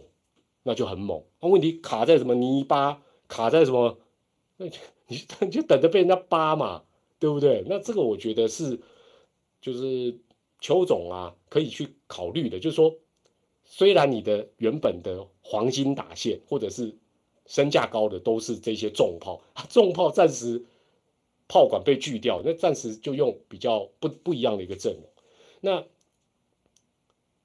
[0.63, 1.21] 那就很猛。
[1.41, 3.97] 那问题卡在什么泥巴，卡在什么？
[4.55, 4.67] 那
[5.09, 6.83] 你就等着被人家扒嘛，
[7.19, 7.65] 对不对？
[7.67, 8.79] 那这个我觉得是
[9.59, 10.17] 就是
[10.61, 12.95] 邱总啊可以去考虑的，就是说。
[13.73, 16.93] 虽然你的原本的黄金打线或者是
[17.45, 20.65] 身价高的都是这些重炮，重炮暂时
[21.51, 25.03] 炮管被锯掉，那暂时就用比较不不一样的一个阵容。
[25.59, 25.83] 那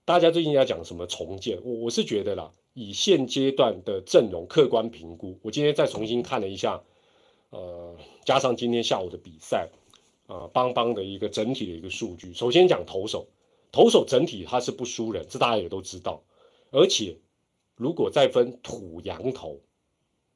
[0.05, 1.59] 大家最近要讲什么重建？
[1.65, 6.85] 我我是觉得啦，以现阶段的阵容客观评估，我今天再重新看了一下，
[7.51, 9.71] 呃，加上今天下午的比赛，
[10.29, 12.33] 啊，邦邦的一个整体的一个数据。
[12.33, 13.27] 首先讲投手。
[13.73, 16.23] 投手整体他是不输人，这大家也都知道。
[16.71, 17.19] 而且
[17.75, 19.61] 如果再分土洋头，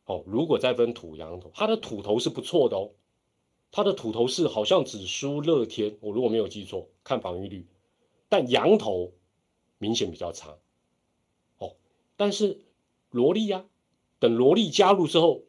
[0.05, 2.91] 哦，如果再分土洋头，他的土头是不错的哦。
[3.73, 7.67] 他的土头是好像只输乐天，我如果没有记错，看防御率。
[8.29, 9.13] 但羊头
[9.79, 10.57] 明显比较差。
[11.59, 11.77] 哦，
[12.17, 12.61] 但是
[13.11, 13.65] 萝莉呀，
[14.19, 15.43] 等萝莉加入之后，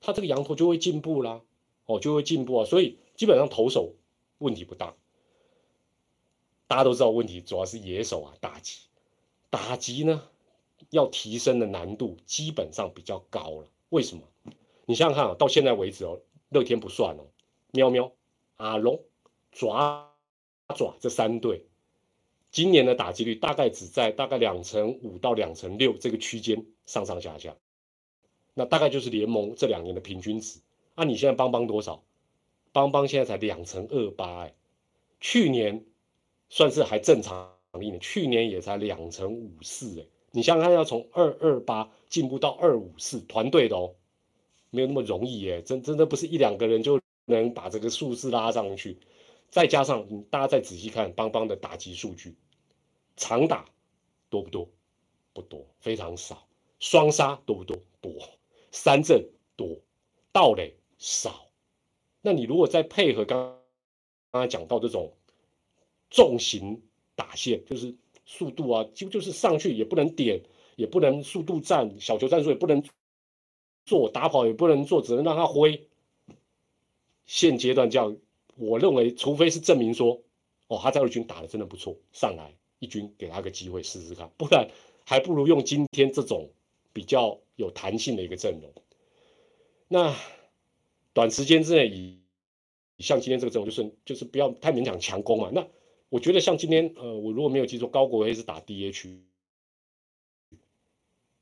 [0.00, 1.42] 他这个羊头就会进步啦。
[1.86, 2.64] 哦，就会进步啊。
[2.64, 3.94] 所以基本上投手
[4.38, 4.94] 问题不大。
[6.66, 8.80] 大家都知道，问题主要是野手啊，打击，
[9.50, 10.28] 打击呢
[10.90, 13.68] 要提升的难度基本上比较高了。
[13.90, 14.22] 为什么？
[14.86, 17.26] 你想想看啊，到现在为止哦，乐天不算哦，
[17.72, 18.12] 喵喵、
[18.58, 19.02] 阿龙、
[19.50, 20.08] 爪
[20.76, 21.66] 爪这三队，
[22.50, 27.56] 今年的打击率大概只在大概两成五到两成六这个区间上上下下，
[28.54, 30.60] 那大概就是联盟这两年的平均值。
[30.94, 32.02] 啊，你现在邦邦多少？
[32.72, 34.54] 邦邦现在才两成二八哎，
[35.20, 35.84] 去年。
[36.54, 43.94] 算是还正常一点，去年也才两成五四哎，你想想看，要从二二八进步到二五四，团队的哦，
[44.68, 48.98] 没有那么容易哎，真真的不是一两个人就能把这个数字拉上去。
[49.50, 52.36] 再加上大家再仔细看邦邦的打击数据，
[53.16, 53.64] 长打
[54.30, 54.68] 多不多？
[55.32, 56.46] 不多，非常少。
[56.80, 57.76] 双杀多不多？
[58.00, 58.12] 多。
[58.70, 59.80] 三振多，
[60.32, 61.46] 盗垒少。
[62.20, 63.58] 那你如果再配合刚
[64.30, 65.12] 刚才讲到这种。
[66.14, 66.82] 重型
[67.14, 70.42] 打线就是速度啊，几乎就是上去也不能点，
[70.76, 72.84] 也不能速度战，小球战术也不能
[73.86, 75.88] 做，打跑也不能做，只能让他挥。
[77.32, 78.14] 现阶段这样，
[78.56, 80.20] 我认为除非是证明说，
[80.66, 84.68] 哦，他在二军打的真的不错，上来一军给他个机会试试看，不然
[85.06, 86.50] 还不如用今天这种
[86.92, 88.70] 比较有弹性的一个阵容。
[89.88, 90.14] 那
[91.14, 92.20] 短时间之内以
[92.98, 95.66] 像今天这个阵容，就是就是不要太勉强强攻嘛，那。
[96.10, 99.16] 我觉得像今天，呃，我如果没有记错，高国辉是打 DH，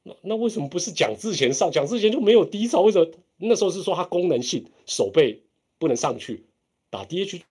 [0.05, 1.73] 那那为什么不是蒋志贤上？
[1.73, 5.43] 蒋志贤就没有低潮，为什么那时候是说他功能性手背
[5.81, 6.45] 不能上去
[6.91, 7.43] 打 DH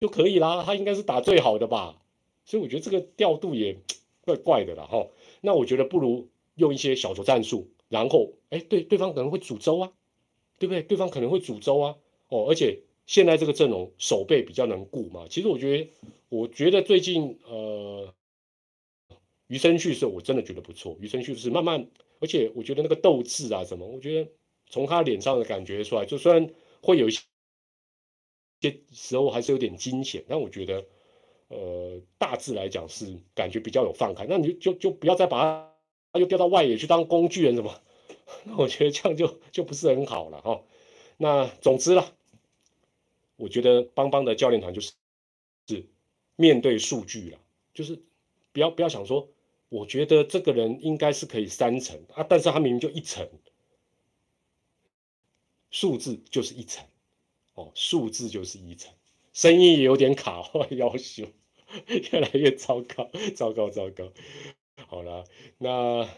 [0.00, 0.64] 就可以啦？
[0.66, 2.02] 他应该是打最好的吧？
[2.44, 3.78] 所以我觉得这个调度也
[4.22, 5.06] 怪怪的了哈。
[5.40, 9.92] 那我觉得不如用一些小球战术，然后哎，对，对方可能会煮粥啊，
[10.58, 10.82] 对不对？
[10.82, 11.96] 对方可能会煮粥啊，
[12.28, 12.80] 哦，而且。
[13.06, 15.26] 现在这个阵容守备比较能顾嘛？
[15.28, 15.90] 其实我觉得，
[16.28, 18.14] 我觉得最近呃，
[19.48, 21.88] 余生旭是我真的觉得不错，余生旭是慢慢，
[22.20, 24.30] 而且我觉得那个斗志啊什么，我觉得
[24.68, 26.48] 从他脸上的感觉出来，就虽然
[26.82, 27.22] 会有一些
[28.92, 30.84] 时候还是有点惊险，但我觉得
[31.48, 35.72] 呃大致来讲是感觉比较有放开，那你就就就不要再把
[36.12, 37.80] 他又调到外野去当工具人什么，
[38.44, 40.62] 那我觉得这样就就不是很好了哈。
[41.16, 42.14] 那总之了，
[43.36, 44.92] 我觉得邦邦的教练团就是
[45.68, 45.86] 是
[46.36, 47.38] 面对数据了，
[47.74, 48.00] 就是
[48.52, 49.28] 不要不要想说。
[49.72, 53.24] 我觉得这个人应该是可以三层啊，但是他明明就一层，
[55.70, 56.84] 数字就是一层，
[57.54, 58.92] 哦，数字就是一层，
[59.32, 61.24] 声音也有点卡，要修
[62.12, 64.12] 越来越糟糕，糟糕糟糕。
[64.86, 65.24] 好了，
[65.58, 66.08] 那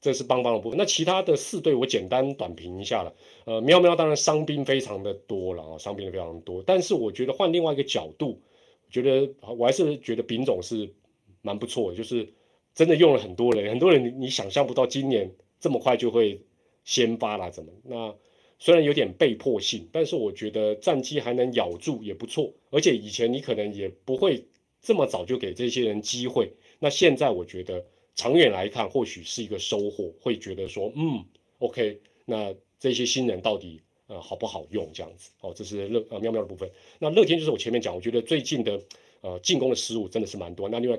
[0.00, 3.14] 这是邦邦的部分，那其他的四队我简单短评一下了。
[3.44, 8.42] 呃，喵喵当然伤兵非常的多了啊，伤兵非常多，但是我觉得换另外一个角度，
[8.90, 10.94] 觉得我还是觉得丙总是
[11.42, 12.32] 蛮不错的，就是。
[12.76, 16.42] 真的用了很多人，很多人你你想象不到今年这么快就会
[16.84, 17.72] 先发了，怎么？
[17.84, 18.14] 那
[18.58, 22.52] 虽然有点被迫性，但是我觉得战机还能咬住也不错。
[22.70, 24.44] 而且以前你可能也不会
[24.80, 27.84] 这么早就给这些人机会，那现在我觉得
[28.14, 31.24] 长远来看或许是一个收获，会觉得说嗯
[31.58, 35.30] ，OK，那这些新人到底呃好不好用这样子？
[35.40, 36.70] 哦，这是乐呃喵喵的部分。
[36.98, 38.80] 那乐天就是我前面讲，我觉得最近的
[39.20, 40.68] 呃进攻的失误真的是蛮多。
[40.68, 40.98] 那另外。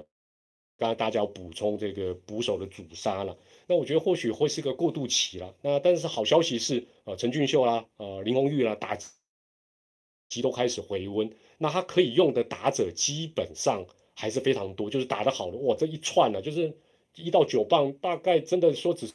[0.79, 3.35] 刚刚大家要补充这个捕手的阻杀了，
[3.67, 5.53] 那我觉得或许会是个过渡期了。
[5.61, 8.97] 那但是好消息是，呃，陈俊秀啦，呃，林红玉啦，打
[10.29, 11.29] 击都开始回温。
[11.57, 16.75] 那他可以用的打者基本上还是非常多，就是打得好的哇，这一串呢，就是
[17.15, 19.07] 一到九棒，大概真的说只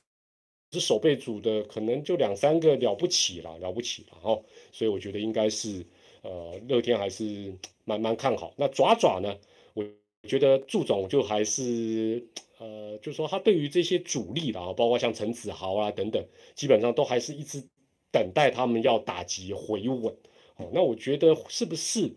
[0.72, 4.44] 是守备组的，可能就两三个了不起了，了不起了哦。
[4.72, 5.86] 所以我觉得应该是，
[6.22, 8.52] 呃，乐天还是蛮蛮看好。
[8.56, 9.36] 那爪爪呢，
[9.74, 9.84] 我
[10.28, 12.26] 觉得祝总就还是，
[12.62, 17.64] 呃，就是说他对于这些主力的啊，包括像陈子豪啊等等，基本上都还是一直
[18.12, 20.14] 等待他们要打击回稳。
[20.56, 22.12] 哦，那我觉得是不是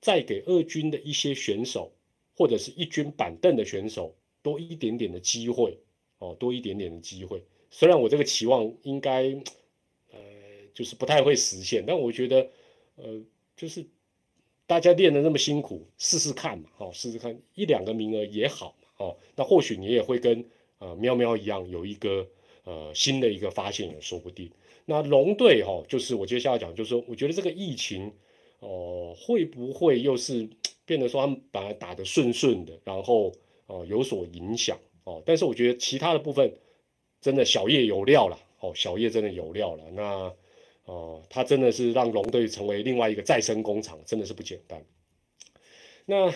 [0.00, 1.92] 再给二军的一些选手，
[2.34, 5.78] 或者是一军板凳的选手多一点点的机会？
[6.18, 7.44] 哦，多一点点的机会。
[7.70, 9.24] 虽然我这个期望应该，
[10.12, 10.18] 呃，
[10.72, 12.50] 就是不太会实现，但我觉得，
[12.96, 13.22] 呃，
[13.56, 13.86] 就是。
[14.66, 20.44] 大家练的那么辛苦，试试看嘛，哦，试试看一两个名额也好，哦，那或许你也会跟
[20.78, 22.26] 呃喵喵一样有一个
[22.64, 24.50] 呃新的一个发现也说不定。
[24.84, 28.12] 那龙队哈，就是我接下来讲，就是说我觉得这个疫情
[28.60, 30.48] 哦会不会又是
[30.84, 33.32] 变得说他们本来打得顺顺的，然后
[33.66, 36.54] 哦有所影响哦，但是我觉得其他的部分
[37.20, 40.32] 真的小叶有料了，哦，小叶真的有料了，那。
[40.86, 44.84] 哦，他真的是让龙队成为另外一个再生工厂，真的是不简单。
[46.04, 46.34] 那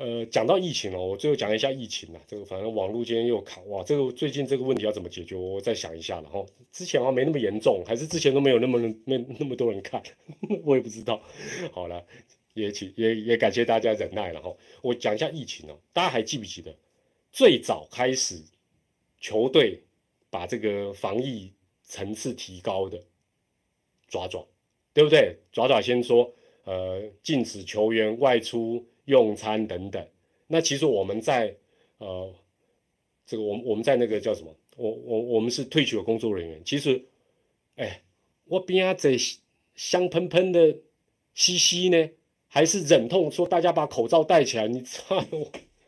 [0.00, 6.42] 呃，讲到疫情哦，我最后讲一下疫情啊，这个反正网络今天又卡哇，这个最近这个问题要怎么解决，我再想一下了哈。
[6.72, 10.02] 之前好像没那么严重，还是之前都没有那么那那么多人看，
[10.64, 11.20] 我也不知道。
[11.70, 12.02] 好了，
[12.54, 14.56] 也请也也感谢大家忍耐了哈。
[14.80, 16.74] 我讲一下疫情哦，大家还记不记得
[17.30, 18.42] 最早开始
[19.20, 19.82] 球队
[20.30, 22.98] 把这个防疫层次提高的？
[24.08, 24.46] 爪爪，
[24.94, 25.36] 对不对？
[25.52, 26.32] 爪爪先说，
[26.64, 30.06] 呃，禁止球员外出用餐等等。
[30.46, 31.56] 那其实我们在，
[31.98, 32.34] 呃，
[33.26, 34.54] 这个我们我们在那个叫什么？
[34.76, 36.62] 我我我们是退休的工作人员。
[36.64, 37.04] 其实，
[37.76, 38.02] 哎，
[38.46, 39.16] 我边啊在
[39.74, 40.76] 香喷喷的
[41.34, 42.10] 嘻嘻呢，
[42.48, 44.68] 还是忍痛说大家把口罩戴起来。
[44.68, 45.24] 你操，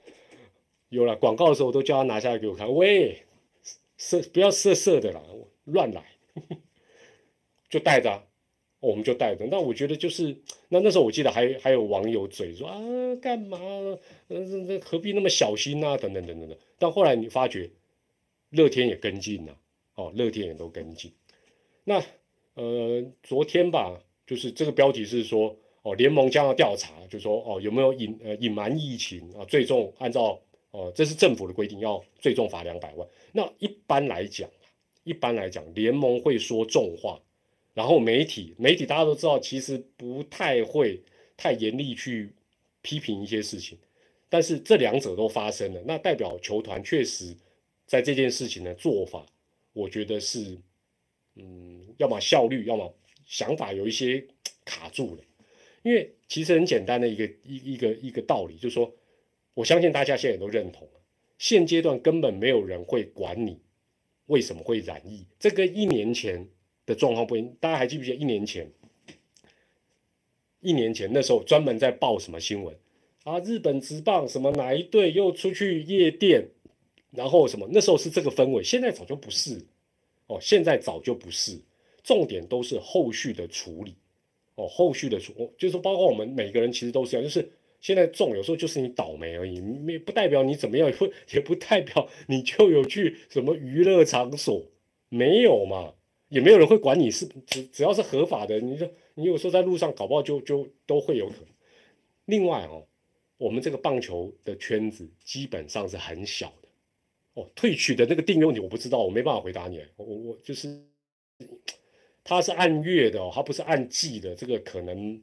[0.91, 2.73] 有了广告的时候我都叫他拿下来给我看。
[2.75, 3.23] 喂，
[3.97, 5.23] 色不要色色的啦，
[5.65, 6.05] 乱来。
[7.71, 8.27] 就戴着，
[8.83, 9.47] 我们就带着。
[9.47, 10.37] 那我觉得就是，
[10.69, 12.81] 那那时候我记得还还有网友嘴说啊，
[13.23, 13.59] 干嘛？
[14.29, 15.97] 嗯，这何必那么小心啊？
[15.97, 16.59] 等等等等的。
[16.79, 17.71] 但后来你发觉，
[18.51, 19.57] 乐天也跟进了，
[19.95, 21.13] 哦，乐天也都跟进。
[21.85, 22.03] 那
[22.55, 29.45] 呃，昨天吧，就是这个标题是说，哦，联盟将要调查，就说哦，有没有隐呃隐瞒疫情啊？
[29.45, 30.41] 最终按照
[30.73, 33.09] 哦，这是政府的规定，要最终罚两百万。
[33.31, 34.51] 那一般来讲，
[35.05, 37.21] 一般来讲，联盟会说重话。
[37.75, 41.03] 然后媒体，媒体大家都知道，其实不太会
[41.39, 42.31] 太严厉去
[42.83, 43.79] 批评一些事情，
[44.29, 47.35] 但是这两者都发生了，那代表球团确实
[47.87, 49.25] 在这件事情的做法，
[49.73, 50.59] 我觉得是，
[51.37, 52.95] 嗯，要么效率，要么
[53.25, 54.23] 想法有一些
[54.67, 55.23] 卡住了，
[55.83, 58.95] 因为其实很简单的一个一一个一个道理，就是说，
[59.55, 60.87] 我相信大家现在也都认同
[61.39, 63.59] 现阶段根本没有人会管你
[64.27, 66.47] 为什么会染疫，这个一年前。
[66.87, 68.71] 的状况不一，大家还记不记得一年前？
[70.61, 72.77] 一年前那时候专门在报什么新闻
[73.25, 73.41] 啊？
[73.41, 76.49] 日本职棒什么哪一队又出去夜店，
[77.11, 77.69] 然后什么？
[77.73, 79.65] 那时候是这个氛围，现在早就不是
[80.27, 81.61] 哦，现在早就不是。
[82.05, 83.95] 重点都是后续的处理
[84.57, 87.49] 哦，后续的处，就是，包括我们每个人其实都是这样，就是
[87.81, 94.67] 现在中，有时候就是你倒霉而已，没不代表你怎么样，不也不代表你就有去什么娱乐场所，
[95.11, 95.95] 没有嘛，
[96.33, 101.47] 也没有人会管你是只只要是合法的，你说你有时候在路上搞不好就就都会有可能。
[102.25, 102.87] 另外哦，
[103.37, 106.69] 我们这个棒球的圈子基本上是很小的。
[107.35, 109.85] 哦，退取的那个定义问题我不知道，我没办法回答你。
[109.97, 110.83] 我我就是，
[112.25, 115.23] 他是按月的哦，他不是按季的，这个可能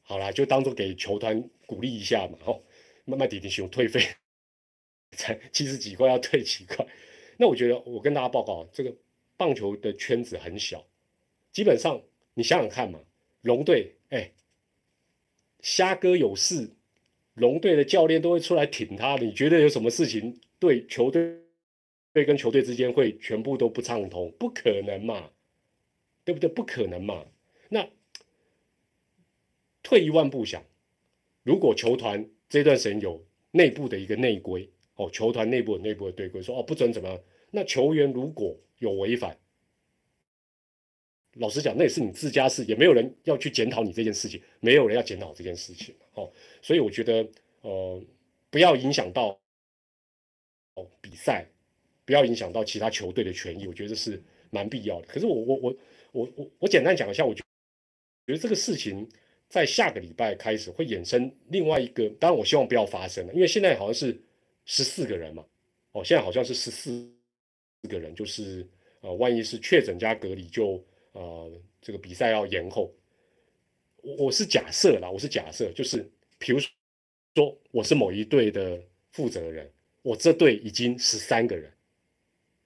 [0.00, 2.38] 好啦，就当做给球团鼓励一下嘛。
[2.46, 2.62] 哦，
[3.04, 4.00] 慢慢点点熊退费，
[5.12, 6.86] 才七十几块要退几块。
[7.36, 8.94] 那我觉得我跟大家报告，这个
[9.38, 10.84] 棒球的圈子很小，
[11.50, 12.02] 基本上
[12.34, 13.00] 你想想看嘛，
[13.40, 14.32] 龙队哎，
[15.60, 16.68] 虾哥有事，
[17.34, 20.38] 龙队的教练都会出来挺他，你觉得有什么事情？
[20.58, 21.38] 对球队
[22.12, 25.30] 队跟球队之间会全部都不畅通，不可能嘛，
[26.24, 26.50] 对不对？
[26.50, 27.24] 不可能嘛。
[27.68, 27.88] 那
[29.84, 30.64] 退一万步想，
[31.44, 37.20] 如果球团这段时间有内部的一个内规哦，球团内部有内部的队规说哦不准怎么样，
[37.52, 39.36] 那球员如果有违反，
[41.34, 46.32] 老实讲那也是你自家事，也没有人要去检讨你这件事情，没有人要检讨这件事情哦。
[46.62, 47.28] 所以我觉得
[47.62, 48.02] 呃
[48.50, 49.38] 不要影响到。
[51.00, 51.44] 比赛
[52.04, 55.06] 不要影响到其他球队的权益，我觉得是蛮必要的。
[55.08, 55.76] 可是我我我
[56.12, 57.42] 我我我简单讲一下，我觉
[58.28, 59.04] 觉得这个事情
[59.48, 64.22] 在下个礼拜开始会衍生另外一个，当然我希望不要发生了，因为现在好像是
[64.66, 65.44] 十四个人嘛，
[65.90, 67.10] 哦，现在好像是十四
[67.82, 68.66] 四个人，就是
[69.00, 71.50] 呃，万一是确诊加隔离，就呃
[71.80, 72.92] 这个比赛要延后。
[74.02, 76.08] 我我是假设啦，我是假设，就是
[76.38, 78.80] 比如说我是某一队的
[79.12, 79.70] 负责人。
[80.02, 81.70] 我这队已经十三个人，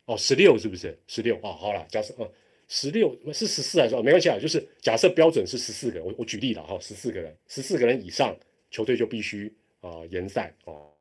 [0.05, 0.97] 哦，十六是不是？
[1.09, 2.31] 十六啊，好了，假设，哦，
[2.69, 3.97] 十六是十四还是？
[3.97, 8.37] 哦，没关系啊，就是假设标准是十四个人，我我举例了哈，十四个人，十四个人以上，
[8.71, 10.93] 球队就必须啊延赛哦，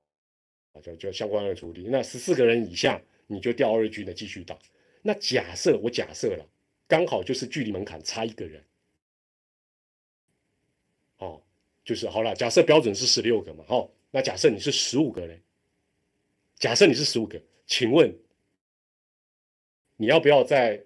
[0.74, 1.86] 啊就就相关的处理。
[1.89, 2.99] 那十四个人以下，
[3.32, 4.57] 你就调二军的继续打。
[5.01, 6.45] 那假设我假设了，
[6.88, 8.63] 刚好就是距离门槛差一个人，
[11.17, 11.41] 哦，
[11.84, 15.41] 就是好了，假设标准是十六个嘛，哦，那假设你是十五个人。
[16.59, 18.15] 假设你是十五个，请问
[19.97, 20.79] 你要不要在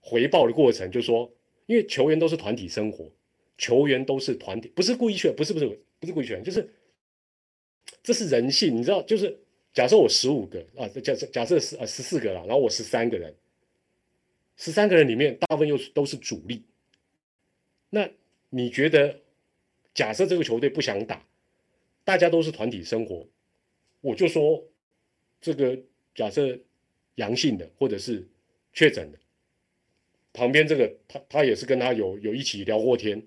[0.00, 1.32] 回报的过程，就说，
[1.66, 3.08] 因为球员都是团体生活，
[3.56, 5.66] 球员都是团体，不是故意选，不是不是
[6.00, 6.68] 不是故意选，就是
[8.02, 9.38] 这是人性，你知道，就是
[9.76, 13.32] 假设我十五个啊，假设假设十呃十四个了，然后我十三个人，
[14.56, 16.62] 十三个人里面大部分又都是主力，
[17.90, 18.08] 那
[18.48, 19.20] 你觉得，
[19.92, 21.22] 假设这个球队不想打，
[22.04, 23.28] 大家都是团体生活，
[24.00, 24.64] 我就说。
[25.38, 25.78] 这个
[26.14, 26.58] 假设
[27.16, 28.26] 阳性的或者是
[28.72, 29.18] 确诊的，
[30.32, 33.22] 旁边这个他他也是跟他有有一起聊过天，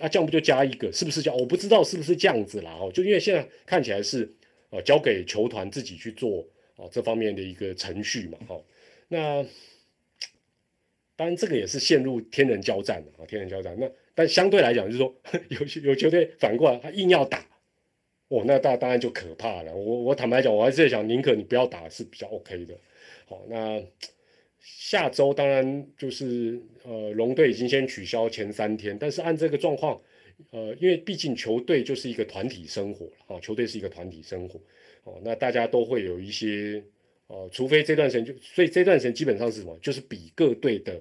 [0.00, 1.38] 啊这样不就加一个是不是这样？
[1.38, 4.34] 我不知道是不是这样子啦哦，就因为现在看起来是
[4.74, 6.44] 呃交给球团自己去做
[6.76, 8.60] 啊这方面的一个程序嘛哈，
[9.08, 9.42] 那
[11.16, 15.14] 当然这个也是陷入天人交战啊天人交战，那但相对来讲就是说
[15.48, 17.46] 有有球队反过来他硬要打。
[18.28, 19.76] 哦，那大当然就可怕了。
[19.76, 22.74] 我我坦白讲，我还是在想，宁可你不要打是比较 OK 的。
[23.26, 23.80] 好，那
[24.58, 30.00] 下周当然就是呃，龙队已经先取消前三天，但是按这个状况，
[30.50, 34.60] 呃，因为毕竟球队就是一个团体生活啊，球队是一个团体生活。
[35.04, 36.82] 哦，那大家都会有一些
[37.26, 39.78] 呃，除非这段时间就，所以这段时间基本上是什么？
[39.82, 41.00] 就是比各队的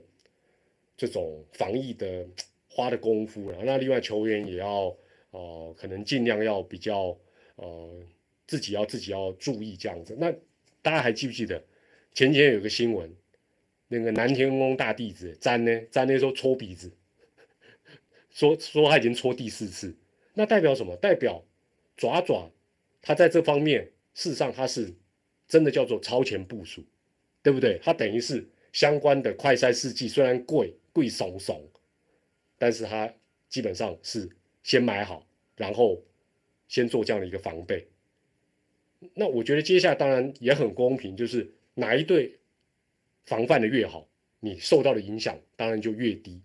[0.98, 2.26] 这种防疫的
[2.70, 3.58] 花的功夫了。
[3.64, 4.96] 那另外球员也要。
[5.36, 7.18] 哦，可能尽量要比较，
[7.56, 7.90] 呃，
[8.46, 10.16] 自己要自己要注意这样子。
[10.20, 10.32] 那
[10.84, 11.60] 大家还记不记得
[12.14, 13.12] 前几天有个新闻，
[13.88, 15.82] 那个南天宫大弟子詹呢？
[15.90, 16.92] 詹那时候搓鼻子，
[18.34, 19.96] 说说他已经搓第四次，
[20.34, 20.96] 那代表什么？
[20.98, 21.42] 代表
[21.96, 22.52] 爪爪
[23.02, 24.94] 他在这方面事实上他是
[25.48, 26.84] 真的叫做超前部署，
[27.42, 27.80] 对不对？
[27.82, 31.66] 他等于是相关的快筛试剂虽然贵贵怂怂，
[32.58, 33.14] 但是他
[33.48, 34.30] 基本上是。
[34.66, 35.28] 先买好，
[35.58, 36.02] 然后
[36.70, 37.86] 先做这样的一个防备。
[39.14, 42.40] 那我觉得接下来当然也很公平，就是哪一队
[43.26, 44.08] 防范的越好，
[44.40, 46.42] 你受到的影响当然就越低，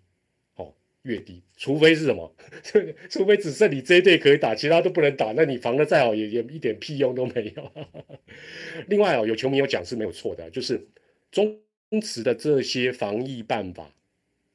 [1.03, 1.41] 越低。
[1.57, 2.35] 除非是什么？
[3.09, 7.71] 除非只剩你这一队可以打，其他都不能打，那你防的再好也也一点屁用都没有。
[8.87, 10.85] 另外哦，有球迷有讲是没有错的，就是
[11.31, 11.59] 中
[12.01, 13.93] 持的这些防疫办法。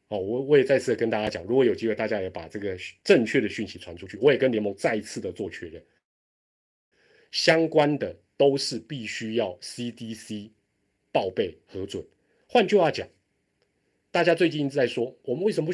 [0.09, 4.19] 哦，我我也再次跟大家讲，如果有机会，大家也把这个正确的讯息传出去。
[4.19, 5.83] 我也跟联盟再一次的做确认。
[7.31, 10.51] 相关的都是必须要 CDC
[11.11, 12.05] 报备核准。
[12.47, 13.09] 换句话讲，
[14.13, 15.73] 大家最近一直在说，我们为什么不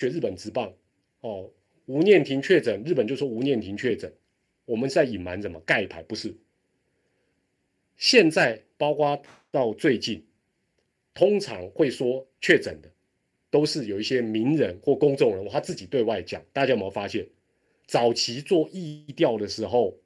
[0.00, 0.72] 学日本直棒？
[1.20, 1.50] 哦，
[1.84, 4.10] 吴念庭确诊，日本就说吴念庭确诊，
[4.64, 5.60] 我们在隐瞒什么？
[5.60, 6.34] 盖牌不是。
[7.98, 9.20] 现在包括
[9.50, 10.24] 到最近，
[11.12, 12.90] 通常会说确诊的，
[13.50, 16.42] 都是有一些名人或公众人物他自己对外讲。
[16.54, 17.28] 大家有没有发现，
[17.86, 19.98] 早期做疫调的时候，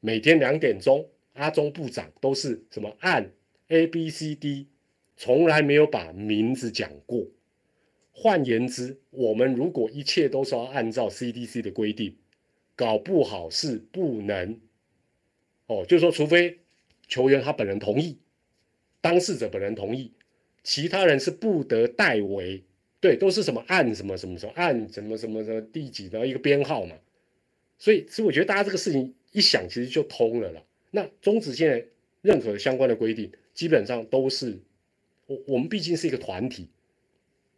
[0.00, 3.30] 每天两点钟，阿中部长都是什么按
[3.68, 4.68] A B C D。
[5.18, 7.26] 从来没有把名字讲过。
[8.16, 12.16] 换言之，我们如果一切都是要按照 CDC 的规定，
[12.76, 14.60] 搞不好是不能。
[15.66, 16.60] 哦，就是说，除非
[17.08, 18.16] 球员他本人同意，
[19.00, 20.12] 当事者本人同意，
[20.62, 22.62] 其他人是不得代为。
[23.00, 26.96] 对，都是什么按什么什么什么按什么什么的第几的一个编号嘛。
[27.78, 30.64] 所以，所以我觉得大家这个事情一想，其实就通了了。
[30.92, 31.84] 那中止现在
[32.22, 34.60] 任何相关的规定，基本上都是。
[35.26, 36.68] 我我们毕竟是一个团体，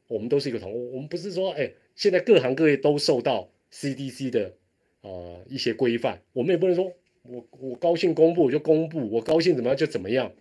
[0.09, 4.55] 我们都是一个同，我们不是说，哎，现在各行各业都受到 CDC 的
[5.01, 6.93] 呃一些规范，我们也不能说，
[7.23, 10.33] 我我高兴公布我就公布，我高兴怎么样就怎么样，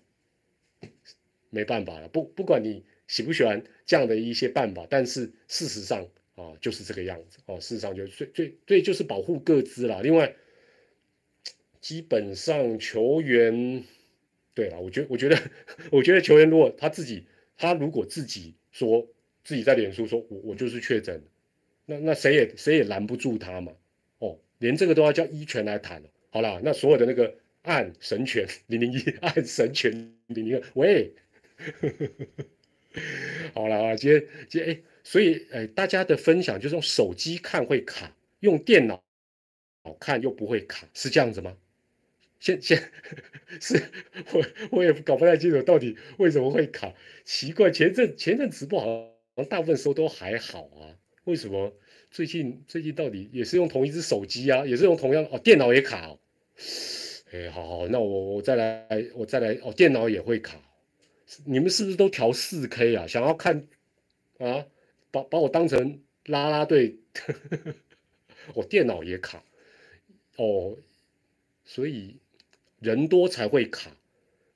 [1.49, 10.01] 没办法了，不不管你喜不喜欢这样的一些办法，但是事实上啊就是这个样子哦，事实上就最最最就是保护各自啦。
[10.03, 10.35] 另外，
[11.81, 13.83] 基本上球员。
[14.55, 15.37] 对了，我觉我觉得，
[15.91, 17.25] 我觉得球员如果他自己，
[17.57, 19.05] 他如果自己说
[19.45, 21.23] 自己在脸书说，我我就是确诊，
[21.85, 23.71] 那那谁也谁也拦不住他嘛。
[24.17, 26.03] 哦，连这个都要叫一拳来谈。
[26.31, 29.91] 好了，那所有的那个按神拳零零一，按神拳
[30.27, 31.13] 零零二，喂，
[33.53, 39.01] 好了啊，今天今天哎，所以哎，大家的分享就是用手机看会卡，用电脑
[39.99, 41.55] 看又不会卡，是这样子吗？
[42.39, 42.91] 现现
[43.61, 43.81] 是
[44.33, 46.93] 我我也搞不太清楚到底为什么会卡，
[47.23, 51.73] 奇怪，前阵前阵直播好大部分时候都还好啊，为什么？
[52.11, 56.19] 最近最近到底也是用同一只手机啊，也是用同样哦，电脑也卡哦，
[57.31, 60.57] 哎，好好，那我我再来我再来哦，电脑也会卡，
[61.45, 63.07] 你们是不是都调四 K 啊？
[63.07, 63.67] 想要看
[64.39, 64.65] 啊，
[65.11, 66.97] 把把我当成拉拉队，
[68.55, 69.43] 我电脑也卡。
[70.37, 70.77] 哦，
[71.65, 72.17] 所以。
[72.81, 73.89] 人多才会卡，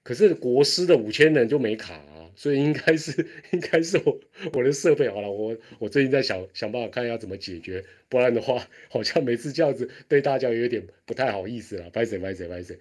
[0.01, 3.11] 可是国师的五千人就没卡啊，所以应该是
[3.51, 4.19] 应该是我
[4.53, 12.79] 我的设备好了，我我最近在想想办法看要怎么解决，不然的话好像每次这样子对大家有点不太好意思了，拜谁拜谁拜谁，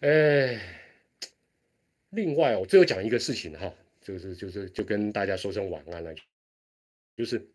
[0.00, 0.60] 哎，
[2.10, 6.14] 另外我最后讲一个事情哈，就是就是就跟大家说声晚安了，
[7.16, 7.46] 就是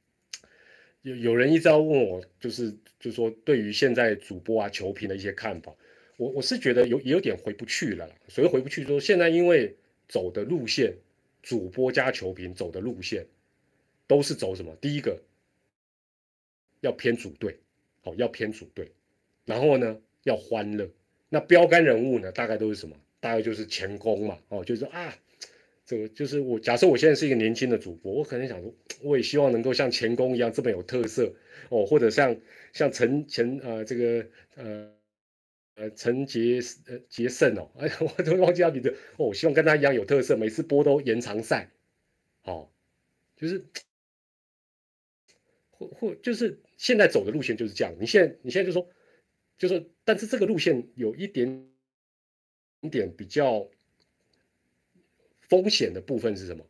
[1.02, 5.74] 有有人一直要问我，就是就说对于现在主播啊球评的一些看法。
[6.18, 9.76] 我我是觉得有也有点回不去了，所以回不去说现在因为
[10.08, 10.94] 走的路线，
[11.42, 13.26] 主播加球评走的路线，
[14.08, 14.74] 都是走什么？
[14.78, 15.22] 第一个
[16.80, 17.58] 要偏组队，
[18.02, 18.90] 好要偏组队，
[19.44, 20.90] 然后呢要欢乐，
[21.28, 22.96] 那标杆人物呢大概都是什么？
[23.20, 25.14] 大概就是前功嘛，哦就是啊，
[25.86, 31.34] 这个就是我假设我现在是一个年轻的主播，我可能想说，我也希望能够像前功一样这么有特色
[31.68, 32.38] 哦，或者像
[32.72, 34.96] 像陈前呃这个呃。
[35.76, 38.90] 呃，陈杰呃杰胜哦， 哎，我怎么忘记他名字？
[39.18, 41.70] 哦，我希望跟他一样有特色，每次播都延长赛，
[42.44, 42.70] 哦，
[43.36, 43.66] 就是
[45.70, 47.94] 或或就是现在走的路线就是这样。
[48.00, 48.90] 你现在你现在就说，
[49.58, 51.70] 就说，但是这个路线有一点
[52.90, 53.70] 点比较
[55.42, 56.66] 风险的部分是什么？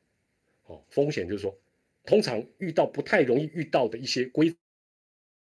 [0.65, 1.55] 哦，风险就是说，
[2.05, 4.55] 通常遇到不太容易遇到的一些规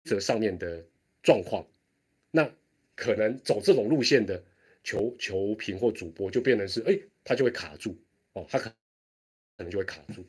[0.03, 0.85] 则上面的
[1.23, 1.65] 状况，
[2.33, 2.53] 那。
[2.97, 4.43] 可能走这种路线的
[4.83, 7.97] 球球评或主播就变成是，哎，他就会卡住
[8.33, 8.71] 哦，他可
[9.57, 10.25] 可能就会卡住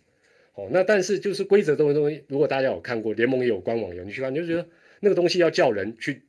[0.54, 0.68] 哦。
[0.70, 4.68] 那但是就是规则这种东西，如果大家有看过，联盟也有官网有，你去看你就觉得
[5.00, 6.24] 那个东西要叫人去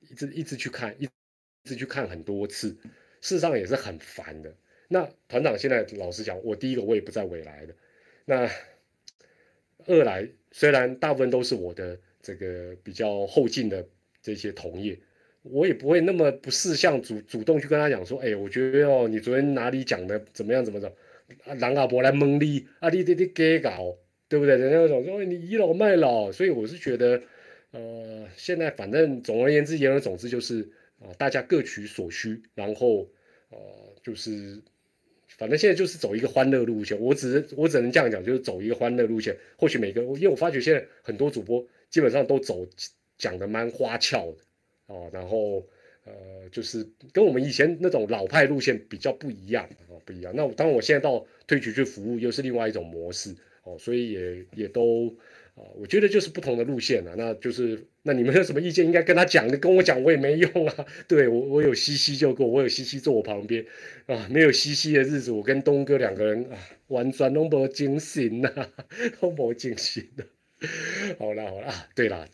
[0.00, 1.08] 一直一直去看，一
[1.64, 2.68] 直去看很多次，
[3.20, 4.54] 事实上也是很烦的。
[4.88, 7.74] 那团长现在老实讲，我第一个我也不在未来的，
[8.26, 8.50] 那
[9.86, 13.86] 二来虽然大部分都是我的这个比较后进的
[14.20, 14.98] 这些同业。
[15.42, 20.88] 我也不会那么不识相主主动去跟他讲说，哎，我觉得哦，你昨天哪里讲的怎么样怎么着？
[21.44, 23.96] 啊，狼阿伯来蒙你，啊，你你你给搞，
[24.28, 24.56] 对不对？
[24.56, 27.22] 人家总说你倚老卖老，所以我是觉得，
[27.70, 30.68] 呃，现在反正总而言之言而总之就是
[31.00, 33.08] 啊，大家各取所需，然后
[33.50, 33.58] 呃，
[34.02, 34.60] 就是
[35.36, 36.98] 反正现在就是走一个欢乐路线。
[36.98, 39.36] 我只是我只能这样讲，就是走一个欢乐路线。
[39.56, 42.66] 或许每个，因为我发觉现在很多主播基本上都走
[43.16, 44.38] 讲的蛮花俏的。
[44.88, 45.66] 哦，然后
[46.04, 46.12] 呃，
[46.50, 50.32] 就是跟我们以前那种老派路线比较不一样哦，不一样。
[50.34, 53.34] 那当我现在到推举去服务，又是另外一种模式
[53.64, 55.14] 哦，所以也也都
[55.54, 57.14] 啊，我觉得就是不同的路线啊。
[57.16, 60.86] 那就是那你们有什么意见，应该跟他讲的，跟我讲我也没用啊。
[61.06, 63.64] 对我我有西西就够，我有西西坐我旁边
[64.06, 66.56] 啊，没有西西的日子，我跟东哥两个人啊，
[66.88, 68.50] 完全都没惊醒呐，
[69.20, 70.24] 都没惊醒的。
[71.18, 72.26] 好啦好啦，对啦，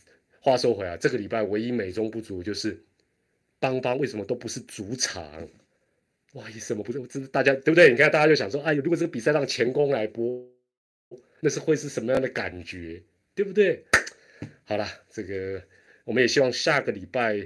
[0.44, 2.84] 话说回来，这个礼拜唯一美中不足就是。
[3.60, 5.48] 邦邦为什么都不是主场？
[6.34, 7.00] 哇，什么不是？
[7.06, 7.90] 这大家对不对？
[7.90, 10.46] 你看，大家就想说，哎，如果这个比赛让前攻来播，
[11.40, 13.02] 那是会是什么样的感觉？
[13.34, 13.82] 对不对？
[14.64, 15.62] 好了，这个
[16.04, 17.38] 我们也希望下个礼拜，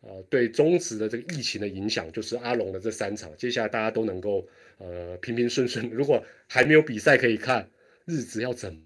[0.00, 4.48] 啊，对中职的这个疫情的影响，就是阿龙的这三场，接下来大家都能够
[4.78, 5.90] 呃平平顺顺。
[5.90, 7.68] 如果还没有比赛可以看，
[8.06, 8.82] 日子要怎？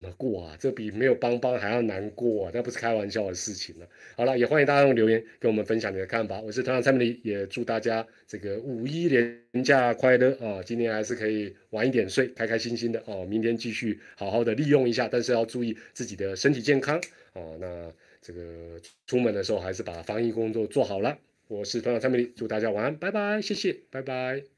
[0.00, 0.56] 怎么过啊？
[0.60, 2.48] 这比没有帮帮还要难过！
[2.54, 3.88] 那不是开玩笑的事情了。
[4.16, 6.40] 好了，也欢迎大家用留言跟我们分享你的看法。
[6.40, 10.62] 我是团长蔡明，也祝大家这个五一连假快乐啊！
[10.62, 13.26] 今天还是可以晚一点睡，开开心心的哦。
[13.26, 17.00] 明天继续好好的利用一下，但是要注意自己的身体健康
[17.32, 17.56] 哦。
[17.60, 17.92] 那
[18.22, 21.18] 这个出门的时候还是把防疫工作做好了。
[21.48, 24.57] 我是团长蔡明，祝大家晚安，拜拜，谢谢，拜拜。